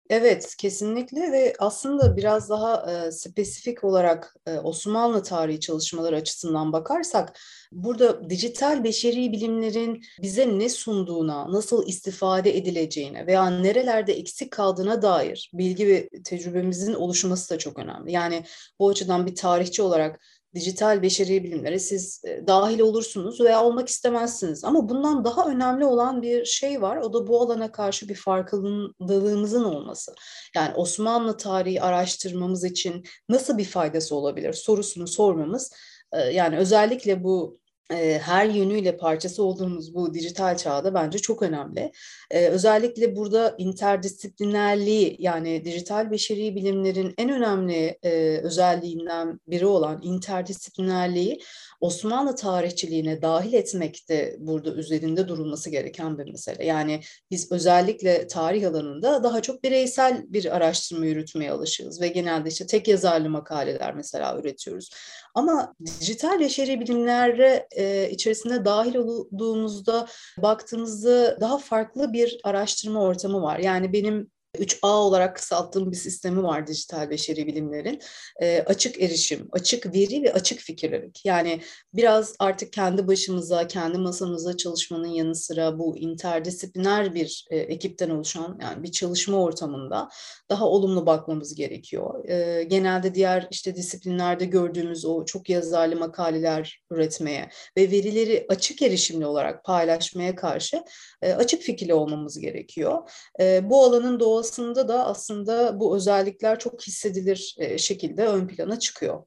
Evet, 0.10 0.56
kesinlikle 0.58 1.32
ve 1.32 1.54
aslında 1.60 2.18
biraz 2.18 2.50
daha 2.50 2.92
e, 2.92 3.12
spesifik 3.12 3.84
olarak 3.84 4.36
e, 4.46 4.60
Osmanlı 4.60 5.24
tarihi 5.24 5.60
çalışmaları 5.60 6.16
açısından 6.16 6.74
bakarsak, 6.74 7.40
burada 7.72 8.30
dijital 8.30 8.84
beşeri 8.84 9.32
bilimlerin 9.32 10.02
bize 10.22 10.60
ne 10.60 10.70
sunduğuna, 10.70 11.54
nasıl 11.54 11.88
istifade 11.88 12.58
edileceğine 12.58 13.28
veya 13.28 13.50
nerelerde 13.50 14.14
eksik 14.14 14.52
kaldığına 14.52 15.02
dair 15.02 15.52
bilgi 15.54 15.88
ve 15.88 16.10
tecrübemizin 16.24 16.94
oluşması 16.94 17.54
da 17.54 17.58
çok 17.58 17.80
önemli. 17.80 18.12
Yani 18.12 18.44
bu 18.80 18.90
açıdan 18.90 19.28
bir 19.28 19.36
tarihçi 19.36 19.82
olarak 19.82 20.20
dijital 20.56 21.02
beşeri 21.02 21.44
bilimlere 21.44 21.80
siz 21.80 22.22
e, 22.26 22.48
dahil 22.48 22.80
olursunuz 22.80 23.42
veya 23.42 23.64
olmak 23.64 23.90
istemezsiniz. 23.90 24.64
Ama 24.64 24.90
bundan 24.90 25.26
daha 25.26 25.50
önemli 25.50 25.86
olan 25.86 26.22
bir 26.22 26.46
şey 26.46 26.82
var. 26.82 26.98
O 26.98 27.14
da 27.14 27.28
bu 27.28 27.42
alana 27.42 27.72
karşı 27.72 28.10
bir 28.10 28.16
farkındalığımızın 28.16 29.64
olması. 29.64 30.16
Yani 30.56 30.76
Osmanlı 30.76 31.38
tarihi 31.38 31.82
araştırmamız 31.82 32.64
için 32.64 33.04
nasıl 33.30 33.58
bir 33.58 33.66
faydası 33.66 34.16
olabilir 34.16 34.54
sorusunu 34.54 35.08
sormamız. 35.08 35.74
E, 36.14 36.20
yani 36.20 36.58
özellikle 36.58 37.24
bu 37.24 37.59
her 38.20 38.46
yönüyle 38.46 38.98
parçası 38.98 39.44
olduğumuz 39.44 39.94
bu 39.96 40.14
dijital 40.14 40.58
çağda 40.58 40.94
bence 40.94 41.20
çok 41.20 41.42
önemli. 41.42 41.92
Özellikle 42.32 43.16
burada 43.16 43.56
interdisiplinerliği 43.58 45.16
yani 45.20 45.66
dijital 45.66 46.12
beşeri 46.12 46.56
bilimlerin 46.56 47.14
en 47.18 47.30
önemli 47.30 48.00
özelliğinden 48.44 49.40
biri 49.48 49.66
olan 49.66 50.00
interdisiplinerliği 50.04 51.42
Osmanlı 51.82 52.36
tarihçiliğine 52.36 53.22
dahil 53.22 53.54
etmek 53.54 54.10
de 54.10 54.36
burada 54.40 54.74
üzerinde 54.74 55.28
durulması 55.28 55.70
gereken 55.70 56.18
bir 56.18 56.32
mesele. 56.32 56.66
Yani 56.66 57.02
biz 57.32 57.52
özellikle 57.52 58.28
tarih 58.28 58.70
alanında 58.70 59.24
daha 59.24 59.42
çok 59.42 59.64
bireysel 59.64 60.24
bir 60.28 60.56
araştırma 60.56 61.06
yürütmeye 61.06 61.52
alışığız 61.52 62.02
ve 62.02 62.08
genelde 62.08 62.50
işte 62.50 62.68
tek 62.68 62.88
yazarlı 62.88 63.30
makaleler 63.30 63.96
mesela 63.96 64.38
üretiyoruz. 64.40 64.90
Ama 65.36 65.76
dijital 66.02 66.40
beşeri 66.40 66.80
bilimlere 66.80 67.68
e, 67.80 68.10
içerisinde 68.12 68.66
dahil 68.66 68.96
olduğumuzda 68.96 70.08
baktığımızda 70.38 71.38
daha 71.42 71.58
farklı 71.58 72.14
bir 72.14 72.40
araştırma 72.44 73.02
ortamı 73.02 73.42
var. 73.42 73.60
Yani 73.60 73.94
benim 73.94 74.32
3A 74.60 74.88
olarak 74.88 75.36
kısalttığım 75.36 75.92
bir 75.92 75.98
sistemi 75.98 76.44
var 76.44 76.68
dijital 76.68 77.10
beşeri 77.10 77.48
bilimlerin. 77.48 78.02
E, 78.42 78.62
açık 78.62 79.02
erişim, 79.02 79.48
açık 79.52 79.94
veri 79.94 80.24
ve 80.24 80.34
açık 80.34 80.60
fikirlilik. 80.60 81.26
Yani 81.26 81.62
biraz 81.94 82.36
artık 82.40 82.74
kendi 82.74 83.08
başımıza, 83.08 83.68
kendi 83.68 83.98
masamıza 83.98 84.58
çalışmanın 84.58 85.08
yanı 85.08 85.36
sıra 85.36 85.80
bu 85.80 85.98
interdisipliner 85.98 87.16
bir 87.16 87.46
e, 87.50 87.58
ekipten 87.58 88.10
oluşan 88.10 88.60
yani 88.62 88.84
bir 88.84 88.92
çalışma 88.92 89.38
ortamında 89.38 90.10
daha 90.50 90.66
olumlu 90.66 91.06
bakmamız 91.06 91.56
gerekiyor. 91.56 92.30
E, 92.30 92.64
genelde 92.64 93.16
diğer 93.16 93.48
işte 93.52 93.76
disiplinlerde 93.76 94.46
gördüğümüz 94.46 95.06
o 95.06 95.26
çok 95.26 95.50
yazarlı 95.50 95.96
makaleler 95.96 96.82
üretmeye 96.92 97.50
ve 97.78 97.92
verileri 97.92 98.46
açık 98.50 98.82
erişimli 98.82 99.26
olarak 99.26 99.64
paylaşmaya 99.64 100.36
karşı 100.36 100.84
e, 101.22 101.34
açık 101.34 101.62
fikirli 101.62 101.94
olmamız 101.94 102.40
gerekiyor. 102.40 103.10
E, 103.40 103.70
bu 103.70 103.84
alanın 103.84 104.20
doğası 104.20 104.49
doğasında 104.50 104.88
da 104.88 105.06
aslında 105.06 105.80
bu 105.80 105.96
özellikler 105.96 106.60
çok 106.60 106.82
hissedilir 106.82 107.56
e, 107.58 107.78
şekilde 107.78 108.28
ön 108.28 108.48
plana 108.48 108.80
çıkıyor. 108.80 109.24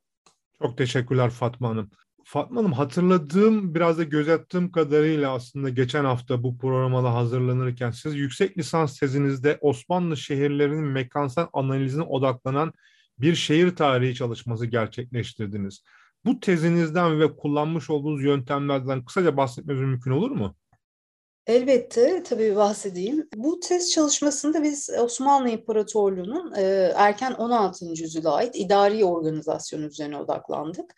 Çok 0.62 0.78
teşekkürler 0.78 1.30
Fatma 1.30 1.68
Hanım. 1.68 1.90
Fatma 2.24 2.60
Hanım 2.60 2.72
hatırladığım 2.72 3.74
biraz 3.74 3.98
da 3.98 4.02
gözettiğim 4.02 4.72
kadarıyla 4.72 5.34
aslında 5.34 5.68
geçen 5.68 6.04
hafta 6.04 6.42
bu 6.42 6.58
programa 6.58 7.14
hazırlanırken 7.14 7.90
siz 7.90 8.14
yüksek 8.14 8.58
lisans 8.58 8.98
tezinizde 8.98 9.58
Osmanlı 9.60 10.16
şehirlerinin 10.16 10.84
mekansal 10.84 11.46
analizine 11.52 12.02
odaklanan 12.02 12.72
bir 13.18 13.34
şehir 13.34 13.76
tarihi 13.76 14.14
çalışması 14.14 14.66
gerçekleştirdiniz. 14.66 15.82
Bu 16.24 16.40
tezinizden 16.40 17.20
ve 17.20 17.36
kullanmış 17.36 17.90
olduğunuz 17.90 18.24
yöntemlerden 18.24 19.04
kısaca 19.04 19.36
bahsetmeniz 19.36 19.80
mümkün 19.80 20.10
olur 20.10 20.30
mu? 20.30 20.56
Elbette 21.46 22.22
tabii 22.22 22.56
bahsedeyim. 22.56 23.28
Bu 23.36 23.60
test 23.60 23.92
çalışmasında 23.92 24.62
biz 24.62 24.90
Osmanlı 25.00 25.48
İmparatorluğu'nun 25.48 26.52
e, 26.56 26.92
erken 26.96 27.32
16. 27.32 27.84
yüzyıla 27.84 28.34
ait 28.34 28.56
idari 28.56 29.04
organizasyon 29.04 29.82
üzerine 29.82 30.18
odaklandık. 30.18 30.94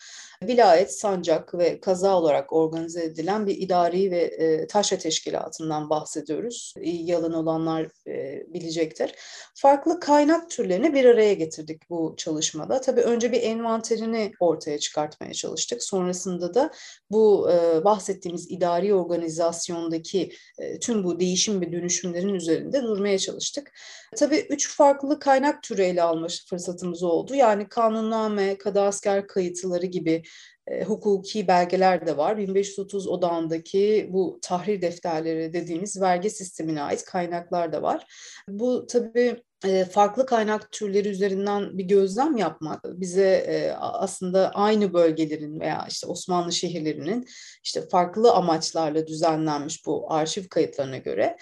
Vilayet, 0.47 0.99
sancak 0.99 1.55
ve 1.55 1.81
kaza 1.81 2.17
olarak 2.17 2.53
organize 2.53 3.05
edilen 3.05 3.47
bir 3.47 3.57
idari 3.57 4.11
ve 4.11 4.21
e, 4.21 4.67
taşra 4.67 4.99
teşkilatından 4.99 5.91
bahsediyoruz. 5.91 6.75
İyi 6.81 7.11
yalan 7.11 7.33
olanlar 7.33 7.89
e, 8.07 8.45
bilecektir. 8.55 9.15
Farklı 9.55 10.01
kaynak 10.01 10.51
türlerini 10.51 10.95
bir 10.95 11.05
araya 11.05 11.35
getirdik 11.35 11.91
bu 11.91 12.15
çalışmada. 12.17 12.81
Tabii 12.81 13.01
önce 13.01 13.33
bir 13.33 13.43
envanterini 13.43 14.33
ortaya 14.41 14.79
çıkartmaya 14.79 15.35
çalıştık. 15.35 15.83
Sonrasında 15.83 16.55
da 16.55 16.71
bu 17.11 17.51
e, 17.51 17.85
bahsettiğimiz 17.85 18.51
idari 18.51 18.95
organizasyondaki 18.95 20.33
e, 20.59 20.79
tüm 20.79 21.05
bu 21.05 21.21
değişim 21.21 21.61
ve 21.61 21.73
dönüşümlerin 21.73 22.35
üzerinde 22.35 22.83
durmaya 22.83 23.19
çalıştık. 23.19 23.73
Tabii 24.17 24.47
üç 24.51 24.77
farklı 24.77 25.19
kaynak 25.19 25.63
türü 25.63 25.83
ele 25.83 26.03
alma 26.03 26.27
fırsatımız 26.51 27.03
oldu. 27.03 27.35
Yani 27.35 27.69
kanunname, 27.69 28.59
kadasker 28.59 29.27
kayıtları 29.27 29.87
gibi 29.87 30.23
e, 30.67 30.85
hukuki 30.85 31.49
belgeler 31.49 32.07
de 32.07 32.17
var. 32.17 32.39
1530 32.39 33.09
odağındaki 33.09 34.09
bu 34.13 34.39
tahrir 34.43 34.83
defterleri 34.83 35.53
dediğimiz 35.53 36.01
vergi 36.01 36.31
sistemine 36.31 36.83
ait 36.83 37.05
kaynaklar 37.05 37.73
da 37.73 37.83
var. 37.83 38.07
Bu 38.49 38.87
tabii 38.87 39.43
e, 39.65 39.85
farklı 39.85 40.27
kaynak 40.27 40.73
türleri 40.73 41.09
üzerinden 41.09 41.79
bir 41.79 41.85
gözlem 41.85 42.37
yapmak 42.37 42.85
bize 42.85 43.45
e, 43.49 43.73
aslında 43.73 44.51
aynı 44.51 44.93
bölgelerin 44.93 45.61
veya 45.61 45.87
işte 45.89 46.07
Osmanlı 46.07 46.53
şehirlerinin 46.53 47.27
işte 47.65 47.89
farklı 47.89 48.33
amaçlarla 48.33 49.07
düzenlenmiş 49.07 49.87
bu 49.87 50.13
arşiv 50.13 50.49
kayıtlarına 50.49 50.99
göre 50.99 51.37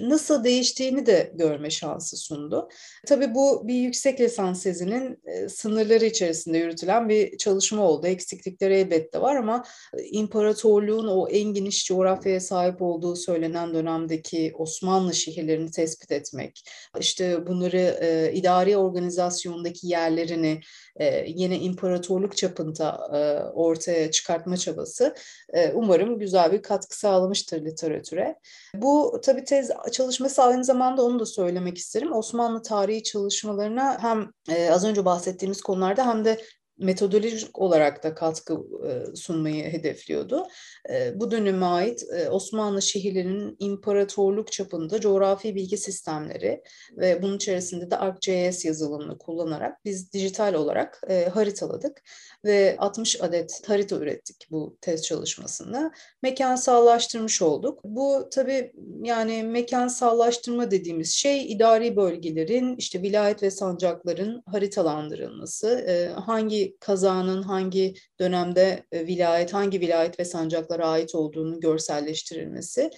nasıl 0.00 0.44
değiştiğini 0.44 1.06
de 1.06 1.32
görme 1.34 1.70
şansı 1.70 2.16
sundu. 2.16 2.68
Tabii 3.06 3.34
bu 3.34 3.68
bir 3.68 3.74
yüksek 3.74 4.20
lisans 4.20 4.62
tezinin 4.62 5.22
sınırları 5.48 6.04
içerisinde 6.04 6.58
yürütülen 6.58 7.08
bir 7.08 7.38
çalışma 7.38 7.82
oldu. 7.82 8.06
Eksiklikleri 8.06 8.74
elbette 8.74 9.20
var 9.20 9.36
ama 9.36 9.64
imparatorluğun 10.10 11.08
o 11.08 11.28
en 11.28 11.54
geniş 11.54 11.86
coğrafyaya 11.86 12.40
sahip 12.40 12.82
olduğu 12.82 13.16
söylenen 13.16 13.74
dönemdeki 13.74 14.52
Osmanlı 14.58 15.14
şehirlerini 15.14 15.70
tespit 15.70 16.12
etmek, 16.12 16.62
işte 17.00 17.46
bunları 17.46 17.98
e, 18.00 18.32
idari 18.32 18.76
organizasyondaki 18.76 19.86
yerlerini 19.86 20.60
e, 20.96 21.24
yine 21.28 21.58
imparatorluk 21.58 22.36
çapında 22.36 23.10
e, 23.14 23.50
ortaya 23.52 24.10
çıkartma 24.10 24.56
çabası 24.56 25.14
e, 25.52 25.72
umarım 25.72 26.18
güzel 26.18 26.52
bir 26.52 26.62
katkı 26.62 26.98
sağlamıştır 26.98 27.64
literatüre. 27.64 28.36
Bu 28.74 29.20
tabii 29.24 29.44
tez 29.44 29.65
çalışması 29.92 30.42
aynı 30.42 30.64
zamanda 30.64 31.02
onu 31.02 31.18
da 31.18 31.26
söylemek 31.26 31.78
isterim. 31.78 32.12
Osmanlı 32.12 32.62
tarihi 32.62 33.02
çalışmalarına 33.02 33.98
hem 34.02 34.30
e, 34.48 34.70
az 34.70 34.84
önce 34.84 35.04
bahsettiğimiz 35.04 35.62
konularda 35.62 36.06
hem 36.06 36.24
de 36.24 36.40
metodolojik 36.78 37.58
olarak 37.58 38.04
da 38.04 38.14
katkı 38.14 38.54
e, 38.88 39.16
sunmayı 39.16 39.64
hedefliyordu. 39.64 40.46
E, 40.90 41.20
bu 41.20 41.30
döneme 41.30 41.66
ait 41.66 42.02
e, 42.12 42.28
Osmanlı 42.28 42.82
şehirlerinin 42.82 43.56
imparatorluk 43.58 44.52
çapında 44.52 45.00
coğrafi 45.00 45.54
bilgi 45.54 45.76
sistemleri 45.76 46.62
ve 46.96 47.22
bunun 47.22 47.36
içerisinde 47.36 47.90
de 47.90 47.96
ArcGIS 47.98 48.64
yazılımını 48.64 49.18
kullanarak 49.18 49.84
biz 49.84 50.12
dijital 50.12 50.54
olarak 50.54 51.02
haritaladık 51.32 52.02
ve 52.44 52.76
60 52.78 53.22
adet 53.22 53.68
harita 53.68 53.96
ürettik 53.96 54.48
bu 54.50 54.76
tez 54.80 55.02
çalışmasında. 55.02 55.92
Mekansallaştırmış 56.22 57.42
olduk. 57.42 57.80
Bu 57.84 58.28
tabii 58.30 58.72
yani 59.02 59.42
mekansallaştırma 59.42 60.70
dediğimiz 60.70 61.12
şey 61.12 61.52
idari 61.52 61.96
bölgelerin 61.96 62.76
işte 62.76 63.02
vilayet 63.02 63.42
ve 63.42 63.50
sancakların 63.50 64.42
haritalandırılması, 64.46 65.86
hangi 66.26 66.65
kazanın 66.80 67.42
hangi 67.42 67.94
dönemde 68.20 68.86
vilayet, 68.92 69.54
hangi 69.54 69.80
vilayet 69.80 70.20
ve 70.20 70.24
sancaklara 70.24 70.88
ait 70.88 71.14
olduğunu 71.14 71.60
görselleştirilmesi 71.60 72.90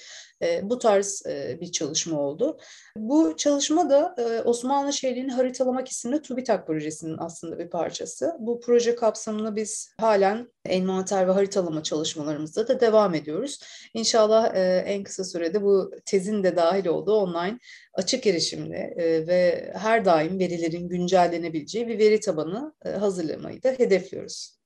e, 0.43 0.71
bu 0.71 0.79
tarz 0.79 1.23
e, 1.27 1.59
bir 1.61 1.73
çalışma 1.73 2.21
oldu. 2.21 2.59
Bu 2.97 3.37
çalışma 3.37 3.91
da 3.91 4.15
e, 4.19 4.43
Osmanlı 4.43 4.93
şehrini 4.93 5.33
haritalamak 5.33 5.89
isimli 5.89 6.23
TÜBİTAK 6.23 6.67
projesinin 6.67 7.17
aslında 7.19 7.59
bir 7.59 7.71
parçası. 7.71 8.37
Bu 8.39 8.61
proje 8.61 8.95
kapsamında 8.95 9.57
biz 9.57 9.95
halen 10.01 10.49
envanter 10.65 11.29
ve 11.29 11.33
haritalama 11.33 11.83
çalışmalarımızda 11.83 12.69
da 12.69 12.81
devam 12.81 13.15
ediyoruz. 13.15 13.61
İnşallah 13.95 14.55
e, 14.55 14.85
en 14.87 15.03
kısa 15.03 15.25
sürede 15.25 15.63
bu 15.63 15.91
tezin 16.05 16.45
de 16.45 16.57
dahil 16.57 16.87
olduğu 16.87 17.15
online 17.15 17.59
açık 17.95 18.27
erişimli 18.27 18.95
ve 19.29 19.73
her 19.77 20.05
daim 20.05 20.39
verilerin 20.39 20.89
güncellenebileceği 20.89 21.89
bir 21.89 21.99
veri 21.99 22.21
tabanı 22.21 22.75
hazırlamayı 22.85 23.63
da 23.63 23.69
hedefliyoruz. 23.69 24.58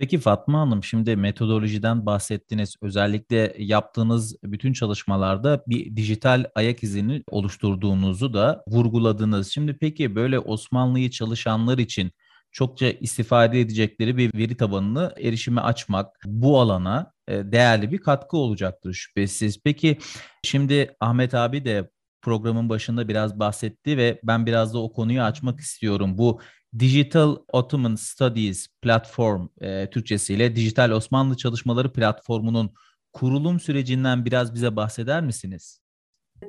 Peki 0.00 0.18
Fatma 0.18 0.60
Hanım 0.60 0.84
şimdi 0.84 1.16
metodolojiden 1.16 2.06
bahsettiniz. 2.06 2.76
Özellikle 2.82 3.54
yaptığınız 3.58 4.36
bütün 4.42 4.72
çalışmalarda 4.72 5.64
bir 5.66 5.96
dijital 5.96 6.44
ayak 6.54 6.82
izini 6.82 7.22
oluşturduğunuzu 7.30 8.34
da 8.34 8.64
vurguladınız. 8.68 9.50
Şimdi 9.50 9.76
peki 9.80 10.14
böyle 10.14 10.38
Osmanlı'yı 10.38 11.10
çalışanlar 11.10 11.78
için 11.78 12.12
çokça 12.52 12.86
istifade 12.90 13.60
edecekleri 13.60 14.16
bir 14.16 14.34
veri 14.34 14.56
tabanını 14.56 15.14
erişime 15.20 15.60
açmak 15.60 16.16
bu 16.26 16.60
alana 16.60 17.12
e, 17.28 17.52
değerli 17.52 17.92
bir 17.92 17.98
katkı 17.98 18.36
olacaktır 18.36 18.92
şüphesiz. 18.92 19.60
Peki 19.64 19.98
şimdi 20.44 20.96
Ahmet 21.00 21.34
abi 21.34 21.64
de 21.64 21.90
programın 22.22 22.68
başında 22.68 23.08
biraz 23.08 23.38
bahsetti 23.38 23.96
ve 23.96 24.20
ben 24.24 24.46
biraz 24.46 24.74
da 24.74 24.78
o 24.78 24.92
konuyu 24.92 25.22
açmak 25.22 25.60
istiyorum. 25.60 26.18
Bu 26.18 26.40
Digital 26.78 27.36
Ottoman 27.52 27.94
Studies 27.94 28.68
platform 28.82 29.48
e, 29.60 29.90
Türkçesiyle 29.90 30.56
Dijital 30.56 30.90
Osmanlı 30.90 31.36
Çalışmaları 31.36 31.92
platformunun 31.92 32.74
kurulum 33.12 33.60
sürecinden 33.60 34.24
biraz 34.24 34.54
bize 34.54 34.76
bahseder 34.76 35.22
misiniz? 35.22 35.79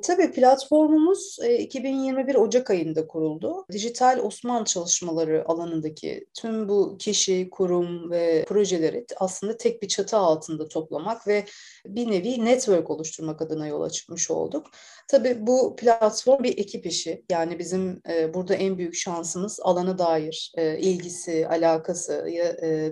Tabii 0.00 0.32
platformumuz 0.32 1.38
2021 1.58 2.34
e, 2.34 2.38
Ocak 2.38 2.70
ayında 2.70 3.06
kuruldu. 3.06 3.66
Dijital 3.72 4.18
Osmanlı 4.18 4.64
çalışmaları 4.64 5.44
alanındaki 5.46 6.26
tüm 6.34 6.68
bu 6.68 6.96
kişi, 6.98 7.50
kurum 7.50 8.10
ve 8.10 8.44
projeleri 8.48 9.06
aslında 9.16 9.56
tek 9.56 9.82
bir 9.82 9.88
çatı 9.88 10.16
altında 10.16 10.68
toplamak 10.68 11.26
ve 11.26 11.44
bir 11.86 12.10
nevi 12.10 12.44
network 12.44 12.90
oluşturmak 12.90 13.42
adına 13.42 13.66
yola 13.66 13.90
çıkmış 13.90 14.30
olduk. 14.30 14.66
Tabii 15.08 15.46
bu 15.46 15.76
platform 15.76 16.42
bir 16.42 16.58
ekip 16.58 16.86
işi. 16.86 17.24
Yani 17.30 17.58
bizim 17.58 18.02
e, 18.08 18.34
burada 18.34 18.54
en 18.54 18.78
büyük 18.78 18.94
şansımız 18.94 19.60
alana 19.62 19.98
dair 19.98 20.52
e, 20.56 20.78
ilgisi, 20.78 21.48
alakası 21.48 22.24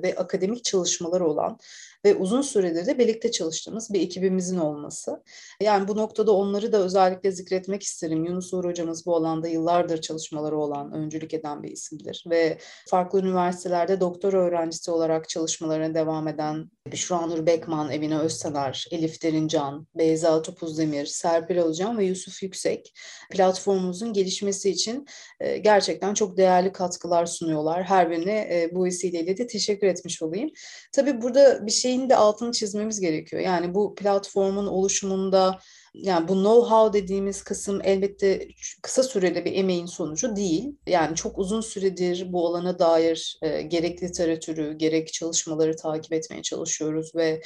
ve 0.03 0.15
akademik 0.17 0.65
çalışmaları 0.65 1.29
olan 1.29 1.59
ve 2.05 2.15
uzun 2.15 2.43
süredir 2.43 2.87
de 2.87 2.99
birlikte 2.99 3.31
çalıştığımız 3.31 3.93
bir 3.93 4.01
ekibimizin 4.01 4.59
olması. 4.59 5.23
Yani 5.63 5.89
bu 5.89 5.97
noktada 5.97 6.33
onları 6.33 6.73
da 6.73 6.79
özellikle 6.79 7.33
zikretmek 7.33 7.83
isterim. 7.83 8.25
Yunus 8.25 8.55
Uğur 8.55 8.65
hocamız 8.65 9.07
bu 9.07 9.17
alanda 9.17 9.49
yıllardır 9.49 10.01
çalışmaları 10.01 10.59
olan, 10.59 10.93
öncülük 10.93 11.35
eden 11.35 11.63
bir 11.63 11.71
isimdir 11.71 12.25
ve 12.31 12.59
farklı 12.89 13.21
üniversitelerde 13.21 14.01
doktor 14.01 14.33
öğrencisi 14.33 14.91
olarak 14.91 15.29
çalışmalarına 15.29 15.95
devam 15.95 16.29
eden 16.29 16.71
Büşra 16.93 17.47
Bekman, 17.47 17.91
Evine 17.91 18.19
Öztaner, 18.19 18.87
Elif 18.91 19.23
Derincan, 19.23 19.87
Beyza 19.95 20.43
Topuzdemir, 20.43 21.07
Serpil 21.07 21.59
Özcan 21.59 21.99
ve 21.99 22.05
Yusuf 22.05 22.43
Yüksek 22.43 22.95
platformumuzun 23.31 24.13
gelişmesi 24.13 24.71
için 24.71 25.07
e, 25.41 25.57
gerçekten 25.57 26.15
çok 26.15 26.37
değerli 26.37 26.73
katkılar 26.73 27.27
sunuyorlar. 27.27 27.85
Her 27.85 28.11
birine 28.11 28.33
e, 28.33 28.71
bu 28.75 28.85
vesileyle 28.85 29.37
de 29.37 29.47
teşekkür 29.47 29.87
etmiş 29.87 30.23
olayım. 30.23 30.51
Tabii 30.93 31.23
burada 31.23 31.67
bir 31.67 31.71
şeyin 31.91 32.11
de 32.11 32.17
altını 32.17 32.53
çizmemiz 32.53 33.01
gerekiyor. 33.01 33.43
Yani 33.43 33.75
bu 33.75 33.95
platformun 33.95 34.67
oluşumunda 34.67 35.59
yani 35.95 36.29
bu 36.29 36.33
know-how 36.33 36.93
dediğimiz 36.93 37.43
kısım 37.43 37.81
elbette 37.85 38.49
kısa 38.83 39.03
sürede 39.03 39.45
bir 39.45 39.53
emeğin 39.53 39.87
sonucu 39.87 40.37
değil. 40.37 40.77
Yani 40.87 41.17
çok 41.17 41.39
uzun 41.39 41.61
süredir 41.61 42.33
bu 42.33 42.47
alana 42.47 42.79
dair 42.79 43.39
e, 43.43 43.63
gerek 43.63 44.03
literatürü, 44.03 44.79
gerek 44.79 45.13
çalışmaları 45.13 45.77
takip 45.77 46.13
etmeye 46.13 46.43
çalışıyoruz 46.43 47.15
ve 47.15 47.43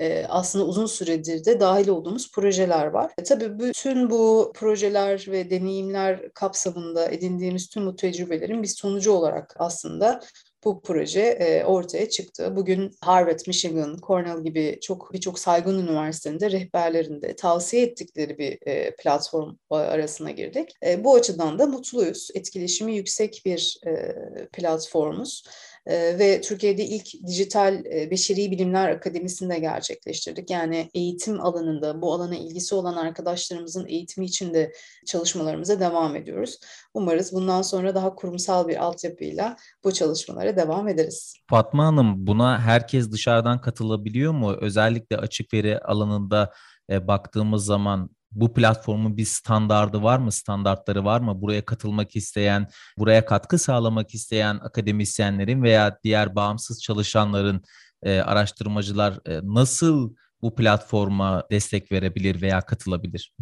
e, 0.00 0.26
aslında 0.28 0.64
uzun 0.64 0.86
süredir 0.86 1.44
de 1.44 1.60
dahil 1.60 1.88
olduğumuz 1.88 2.32
projeler 2.32 2.86
var. 2.86 3.12
E, 3.18 3.22
tabii 3.22 3.58
bütün 3.58 4.10
bu 4.10 4.52
projeler 4.54 5.26
ve 5.28 5.50
deneyimler 5.50 6.32
kapsamında 6.32 7.10
edindiğimiz 7.10 7.68
tüm 7.68 7.86
bu 7.86 7.96
tecrübelerin 7.96 8.62
bir 8.62 8.68
sonucu 8.68 9.12
olarak 9.12 9.54
aslında 9.58 10.20
bu 10.64 10.82
proje 10.82 11.20
e, 11.20 11.64
ortaya 11.64 12.08
çıktı. 12.08 12.56
Bugün 12.56 12.90
Harvard, 13.00 13.40
Michigan, 13.46 13.98
Cornell 14.06 14.44
gibi 14.44 14.78
çok 14.82 15.12
birçok 15.12 15.38
saygın 15.38 15.78
üniversitenin 15.78 16.40
rehberlerinde 16.40 17.36
tavsiye 17.36 17.82
ettikleri 17.82 18.38
bir 18.38 18.58
e, 18.66 18.96
platform 18.96 19.56
arasına 19.70 20.30
girdik. 20.30 20.70
E, 20.86 21.04
bu 21.04 21.14
açıdan 21.14 21.58
da 21.58 21.66
mutluyuz. 21.66 22.28
Etkileşimi 22.34 22.96
yüksek 22.96 23.42
bir 23.44 23.80
e, 23.86 24.14
platformuz. 24.52 25.42
Ee, 25.88 26.18
ve 26.18 26.40
Türkiye'de 26.40 26.84
ilk 26.84 27.26
dijital 27.26 27.84
e, 27.84 28.10
beşeri 28.10 28.50
bilimler 28.50 28.88
akademisini 28.88 29.50
de 29.50 29.58
gerçekleştirdik. 29.58 30.50
Yani 30.50 30.90
eğitim 30.94 31.40
alanında 31.40 32.02
bu 32.02 32.14
alana 32.14 32.36
ilgisi 32.36 32.74
olan 32.74 32.96
arkadaşlarımızın 32.96 33.86
eğitimi 33.86 34.26
için 34.26 34.54
de 34.54 34.72
çalışmalarımıza 35.06 35.80
devam 35.80 36.16
ediyoruz. 36.16 36.58
Umarız 36.94 37.32
bundan 37.32 37.62
sonra 37.62 37.94
daha 37.94 38.14
kurumsal 38.14 38.68
bir 38.68 38.84
altyapıyla 38.84 39.56
bu 39.84 39.92
çalışmalara 39.92 40.56
devam 40.56 40.88
ederiz. 40.88 41.34
Fatma 41.50 41.86
Hanım 41.86 42.26
buna 42.26 42.60
herkes 42.60 43.12
dışarıdan 43.12 43.60
katılabiliyor 43.60 44.32
mu? 44.32 44.56
Özellikle 44.60 45.16
açık 45.16 45.54
veri 45.54 45.78
alanında 45.78 46.52
e, 46.90 47.08
baktığımız 47.08 47.64
zaman 47.64 48.10
bu 48.30 48.54
platformun 48.54 49.16
bir 49.16 49.24
standardı 49.24 50.02
var 50.02 50.18
mı? 50.18 50.32
Standartları 50.32 51.04
var 51.04 51.20
mı? 51.20 51.40
Buraya 51.42 51.64
katılmak 51.64 52.16
isteyen, 52.16 52.68
buraya 52.98 53.24
katkı 53.24 53.58
sağlamak 53.58 54.14
isteyen 54.14 54.58
akademisyenlerin 54.62 55.62
veya 55.62 55.98
diğer 56.04 56.34
bağımsız 56.36 56.82
çalışanların, 56.82 57.62
e, 58.02 58.20
araştırmacılar 58.20 59.18
e, 59.26 59.40
nasıl 59.42 60.14
bu 60.42 60.54
platforma 60.54 61.44
destek 61.50 61.92
verebilir 61.92 62.42
veya 62.42 62.60
katılabilir? 62.60 63.32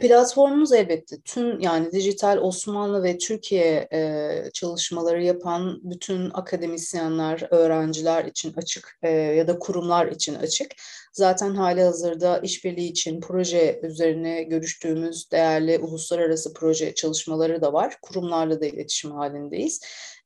Platformumuz 0.00 0.72
elbette 0.72 1.20
tüm 1.20 1.60
yani 1.60 1.92
dijital 1.92 2.38
Osmanlı 2.38 3.02
ve 3.02 3.18
Türkiye 3.18 3.88
e, 3.92 4.50
çalışmaları 4.54 5.22
yapan 5.22 5.80
bütün 5.82 6.30
akademisyenler, 6.34 7.46
öğrenciler 7.50 8.24
için 8.24 8.52
açık 8.56 8.98
e, 9.02 9.10
ya 9.10 9.48
da 9.48 9.58
kurumlar 9.58 10.06
için 10.06 10.34
açık. 10.34 10.70
Zaten 11.12 11.54
hali 11.54 11.82
hazırda 11.82 12.38
işbirliği 12.38 12.88
için 12.90 13.20
proje 13.20 13.80
üzerine 13.82 14.42
görüştüğümüz 14.42 15.30
değerli 15.32 15.78
uluslararası 15.78 16.54
proje 16.54 16.94
çalışmaları 16.94 17.62
da 17.62 17.72
var. 17.72 17.96
Kurumlarla 18.02 18.60
da 18.60 18.66
iletişim 18.66 19.10
halindeyiz 19.10 19.80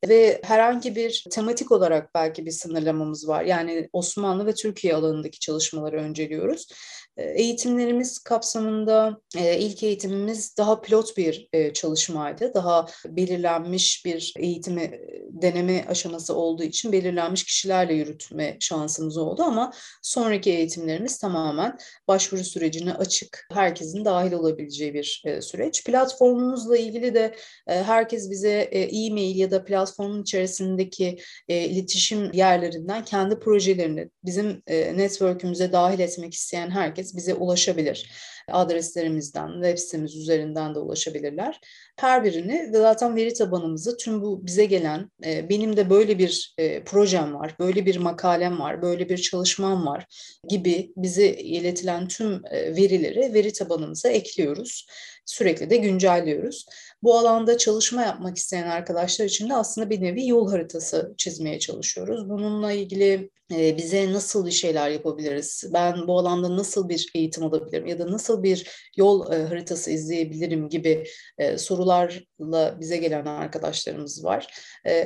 ve 0.09 0.41
herhangi 0.45 0.97
bir 0.97 1.25
tematik 1.31 1.73
olarak 1.73 2.15
belki 2.15 2.47
bir 2.47 2.51
sınırlamamız 2.51 3.29
var. 3.29 3.45
Yani 3.45 3.89
Osmanlı 3.93 4.47
ve 4.47 4.55
Türkiye 4.55 4.95
alanındaki 4.95 5.39
çalışmaları 5.39 5.97
önceliyoruz. 5.97 6.69
E, 7.17 7.25
eğitimlerimiz 7.25 8.19
kapsamında 8.19 9.21
e, 9.37 9.59
ilk 9.59 9.83
eğitimimiz 9.83 10.57
daha 10.59 10.81
pilot 10.81 11.17
bir 11.17 11.49
e, 11.53 11.73
çalışmaydı. 11.73 12.55
Daha 12.55 12.87
belirlenmiş 13.07 14.05
bir 14.05 14.35
eğitimi 14.39 15.01
deneme 15.31 15.85
aşaması 15.89 16.35
olduğu 16.35 16.63
için 16.63 16.93
belirlenmiş 16.93 17.45
kişilerle 17.45 17.95
yürütme 17.95 18.57
şansımız 18.61 19.17
oldu 19.17 19.43
ama 19.43 19.73
sonraki 20.03 20.51
eğitimlerimiz 20.51 21.19
tamamen 21.19 21.79
başvuru 22.09 22.45
sürecine 22.45 22.95
açık, 22.95 23.47
herkesin 23.53 24.05
dahil 24.05 24.33
olabileceği 24.33 24.95
bir 24.95 25.23
süreç. 25.41 25.85
Platformumuzla 25.85 26.77
ilgili 26.77 27.15
de 27.15 27.35
herkes 27.67 28.31
bize 28.31 28.51
e-mail 28.73 29.37
ya 29.37 29.51
da 29.51 29.65
platformun 29.65 30.23
içerisindeki 30.23 31.19
iletişim 31.49 32.33
yerlerinden 32.33 33.05
kendi 33.05 33.39
projelerini 33.39 34.11
bizim 34.25 34.63
network'ümüze 34.69 35.73
dahil 35.73 35.99
etmek 35.99 36.35
isteyen 36.35 36.71
herkes 36.71 37.04
herkes 37.05 37.17
bize 37.17 37.35
ulaşabilir. 37.35 38.11
Adreslerimizden, 38.53 39.53
web 39.53 39.79
sitemiz 39.79 40.17
üzerinden 40.17 40.75
de 40.75 40.79
ulaşabilirler. 40.79 41.61
Her 41.97 42.25
birini 42.25 42.71
ve 42.73 42.79
zaten 42.79 43.17
veri 43.17 43.35
tabanımızı 43.35 43.97
tüm 43.97 44.23
bu 44.23 44.47
bize 44.47 44.65
gelen, 44.65 45.11
e, 45.25 45.49
benim 45.49 45.77
de 45.77 45.91
böyle 45.91 46.19
bir 46.19 46.55
e, 46.59 46.85
projem 46.85 47.35
var, 47.35 47.55
böyle 47.59 47.87
bir 47.87 47.97
makalem 47.97 48.59
var, 48.59 48.83
böyle 48.83 49.09
bir 49.09 49.19
çalışmam 49.19 49.87
var 49.87 50.07
gibi 50.49 50.93
bize 50.97 51.29
iletilen 51.29 52.09
tüm 52.09 52.43
e, 52.51 52.77
verileri 52.77 53.35
veri 53.35 53.53
tabanımıza 53.53 54.09
ekliyoruz. 54.09 54.87
Sürekli 55.27 55.71
de 55.71 55.77
güncelliyoruz. 55.77 56.67
Bu 57.03 57.19
alanda 57.19 57.59
çalışma 57.59 58.03
yapmak 58.03 58.37
isteyen 58.37 58.67
arkadaşlar 58.67 59.25
için 59.25 59.49
de 59.49 59.55
aslında 59.55 59.91
bir 59.91 60.01
nevi 60.01 60.29
yol 60.29 60.51
haritası 60.51 61.15
çizmeye 61.17 61.59
çalışıyoruz. 61.59 62.29
Bununla 62.29 62.73
ilgili 62.73 63.31
e, 63.53 63.77
bize 63.77 64.13
nasıl 64.13 64.47
bir 64.47 64.51
şeyler 64.51 64.91
yapabiliriz? 64.91 65.65
Ben 65.73 66.07
bu 66.07 66.19
alanda 66.19 66.57
nasıl 66.57 66.89
bir 66.89 67.11
eğitim 67.15 67.45
alabilirim 67.45 67.87
ya 67.87 67.99
da 67.99 68.13
nasıl 68.13 68.34
bir 68.43 68.91
yol 68.97 69.33
e, 69.33 69.45
haritası 69.45 69.91
izleyebilirim 69.91 70.69
gibi 70.69 71.05
e, 71.39 71.59
sorularla 71.59 72.81
bize 72.81 72.97
gelen 72.97 73.27
arkadaşlarımız 73.27 74.25
var. 74.25 74.55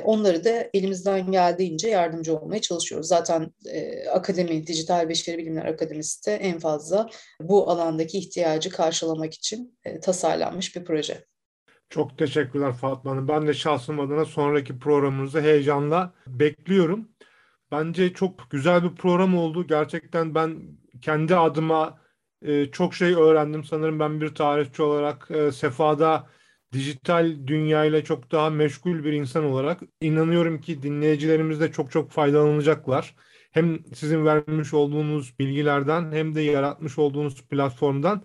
Onları 0.03 0.43
da 0.43 0.69
elimizden 0.73 1.31
geldiğince 1.31 1.89
yardımcı 1.89 2.37
olmaya 2.37 2.61
çalışıyoruz. 2.61 3.07
Zaten 3.07 3.53
akademi, 4.11 4.67
Dijital 4.67 5.09
Beşeri 5.09 5.37
Bilimler 5.37 5.65
Akademisi 5.65 6.25
de 6.25 6.35
en 6.35 6.59
fazla 6.59 7.09
bu 7.41 7.69
alandaki 7.69 8.17
ihtiyacı 8.17 8.69
karşılamak 8.69 9.33
için 9.33 9.79
tasarlanmış 10.01 10.75
bir 10.75 10.85
proje. 10.85 11.25
Çok 11.89 12.17
teşekkürler 12.17 12.73
Fatma 12.73 13.11
Hanım. 13.11 13.27
Ben 13.27 13.47
de 13.47 13.53
şahsım 13.53 13.99
adına 13.99 14.25
sonraki 14.25 14.79
programınızı 14.79 15.41
heyecanla 15.41 16.13
bekliyorum. 16.27 17.09
Bence 17.71 18.13
çok 18.13 18.51
güzel 18.51 18.83
bir 18.83 18.95
program 18.95 19.37
oldu. 19.37 19.67
Gerçekten 19.67 20.35
ben 20.35 20.61
kendi 21.01 21.35
adıma 21.35 21.99
e, 22.41 22.71
çok 22.71 22.95
şey 22.95 23.13
öğrendim. 23.13 23.63
Sanırım 23.63 23.99
ben 23.99 24.21
bir 24.21 24.35
tarihçi 24.35 24.81
olarak 24.83 25.31
e, 25.31 25.51
Sefa'da 25.51 26.27
dijital 26.73 27.47
dünyayla 27.47 28.03
çok 28.03 28.31
daha 28.31 28.49
meşgul 28.49 29.03
bir 29.03 29.13
insan 29.13 29.43
olarak 29.43 29.79
inanıyorum 30.01 30.61
ki 30.61 30.83
dinleyicilerimiz 30.83 31.59
de 31.59 31.71
çok 31.71 31.91
çok 31.91 32.11
faydalanacaklar. 32.11 33.15
Hem 33.51 33.79
sizin 33.95 34.25
vermiş 34.25 34.73
olduğunuz 34.73 35.39
bilgilerden 35.39 36.11
hem 36.11 36.35
de 36.35 36.41
yaratmış 36.41 36.99
olduğunuz 36.99 37.41
platformdan. 37.47 38.23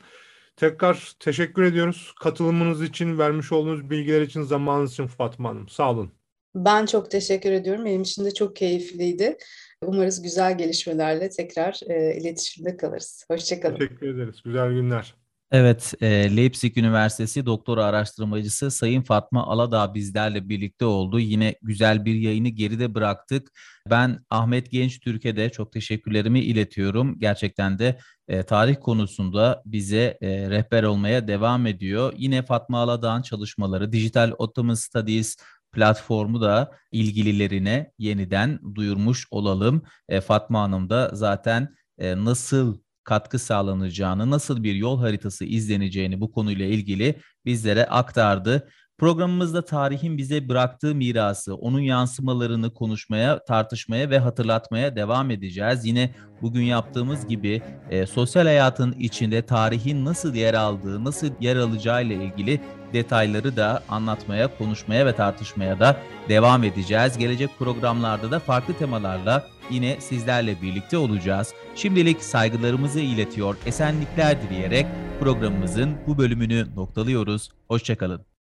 Tekrar 0.57 1.13
teşekkür 1.21 1.63
ediyoruz. 1.63 2.13
Katılımınız 2.21 2.83
için, 2.83 3.19
vermiş 3.19 3.53
olduğunuz 3.53 3.91
bilgiler 3.91 4.23
için, 4.23 4.43
zamanınız 4.43 4.93
için 4.93 5.07
Fatma 5.07 5.49
Hanım. 5.49 5.69
Sağ 5.69 5.91
olun. 5.91 6.13
Ben 6.55 6.87
çok 6.87 7.11
teşekkür 7.11 7.53
ediyorum. 7.53 7.85
Benim 7.85 8.03
için 8.03 8.25
de 8.25 8.35
çok 8.35 8.57
keyifliydi. 8.57 9.37
Umarız 9.87 10.23
güzel 10.23 10.59
gelişmelerle 10.59 11.29
tekrar 11.29 11.81
e, 11.87 12.17
iletişimde 12.17 12.77
kalırız. 12.77 13.25
Hoşçakalın. 13.29 13.79
Teşekkür 13.79 14.15
ederiz. 14.15 14.37
Güzel 14.45 14.73
günler. 14.73 15.15
Evet, 15.57 15.95
e, 16.01 16.37
Leipzig 16.37 16.79
Üniversitesi 16.79 17.47
doktora 17.47 17.85
araştırmacısı 17.85 18.71
Sayın 18.71 19.03
Fatma 19.03 19.47
Aladağ 19.47 19.95
bizlerle 19.95 20.49
birlikte 20.49 20.85
oldu. 20.85 21.21
Yine 21.21 21.55
güzel 21.63 22.05
bir 22.05 22.15
yayını 22.15 22.49
geride 22.49 22.95
bıraktık. 22.95 23.49
Ben 23.91 24.19
Ahmet 24.31 24.71
Genç 24.71 25.01
Türkiye'de 25.01 25.51
çok 25.51 25.73
teşekkürlerimi 25.73 26.41
iletiyorum. 26.41 27.19
Gerçekten 27.19 27.79
de 27.79 27.99
e, 28.29 28.43
tarih 28.43 28.77
konusunda 28.81 29.63
bize 29.67 30.19
e, 30.21 30.51
rehber 30.51 30.83
olmaya 30.83 31.29
devam 31.29 31.67
ediyor. 31.67 32.13
Yine 32.17 32.43
Fatma 32.43 32.79
Aladağ'ın 32.79 33.23
çalışmaları 33.23 33.93
Digital 33.93 34.33
Ottoman 34.39 34.75
Studies 34.75 35.37
platformu 35.75 36.41
da 36.41 36.73
ilgililerine 36.93 37.93
yeniden 37.99 38.61
duyurmuş 38.75 39.27
olalım. 39.31 39.83
E, 40.09 40.21
Fatma 40.21 40.63
Hanım 40.63 40.91
da 40.91 41.11
zaten 41.13 41.75
e, 41.99 42.25
nasıl 42.25 42.79
katkı 43.05 43.39
sağlanacağını, 43.39 44.31
nasıl 44.31 44.63
bir 44.63 44.75
yol 44.75 44.99
haritası 44.99 45.45
izleneceğini 45.45 46.21
bu 46.21 46.33
konuyla 46.33 46.67
ilgili 46.67 47.21
bizlere 47.45 47.87
aktardı. 47.87 48.69
Programımızda 48.99 49.65
tarihin 49.65 50.19
bize 50.19 50.49
bıraktığı 50.49 50.95
mirası, 50.95 51.55
onun 51.55 51.81
yansımalarını 51.81 52.75
konuşmaya, 52.75 53.45
tartışmaya 53.45 54.11
ve 54.11 54.19
hatırlatmaya 54.19 54.97
devam 54.97 55.31
edeceğiz. 55.31 55.85
Yine 55.85 56.15
bugün 56.43 56.63
yaptığımız 56.63 57.27
gibi 57.27 57.63
e, 57.91 58.07
sosyal 58.07 58.45
hayatın 58.45 58.93
içinde 58.93 59.43
tarihin 59.43 60.05
nasıl 60.05 60.35
yer 60.35 60.55
aldığı, 60.55 61.05
nasıl 61.05 61.31
yer 61.41 61.57
alacağı 61.57 62.05
ile 62.05 62.15
ilgili 62.15 62.61
detayları 62.93 63.57
da 63.57 63.83
anlatmaya, 63.89 64.59
konuşmaya 64.59 65.07
ve 65.07 65.17
tartışmaya 65.17 65.81
da 65.81 65.97
devam 66.29 66.65
edeceğiz. 66.65 67.19
Gelecek 67.19 67.51
programlarda 67.59 68.31
da 68.31 68.39
farklı 68.39 68.75
temalarla 68.75 69.47
yine 69.71 70.01
sizlerle 70.01 70.63
birlikte 70.63 70.99
olacağız. 70.99 71.55
Şimdilik 71.75 72.23
saygılarımızı 72.23 73.01
iletiyor, 73.01 73.57
esenlikler 73.67 74.43
dileyerek 74.43 74.87
programımızın 75.21 75.95
bu 76.07 76.19
bölümünü 76.19 76.77
noktalıyoruz. 76.77 77.51
Hoşçakalın. 77.69 78.34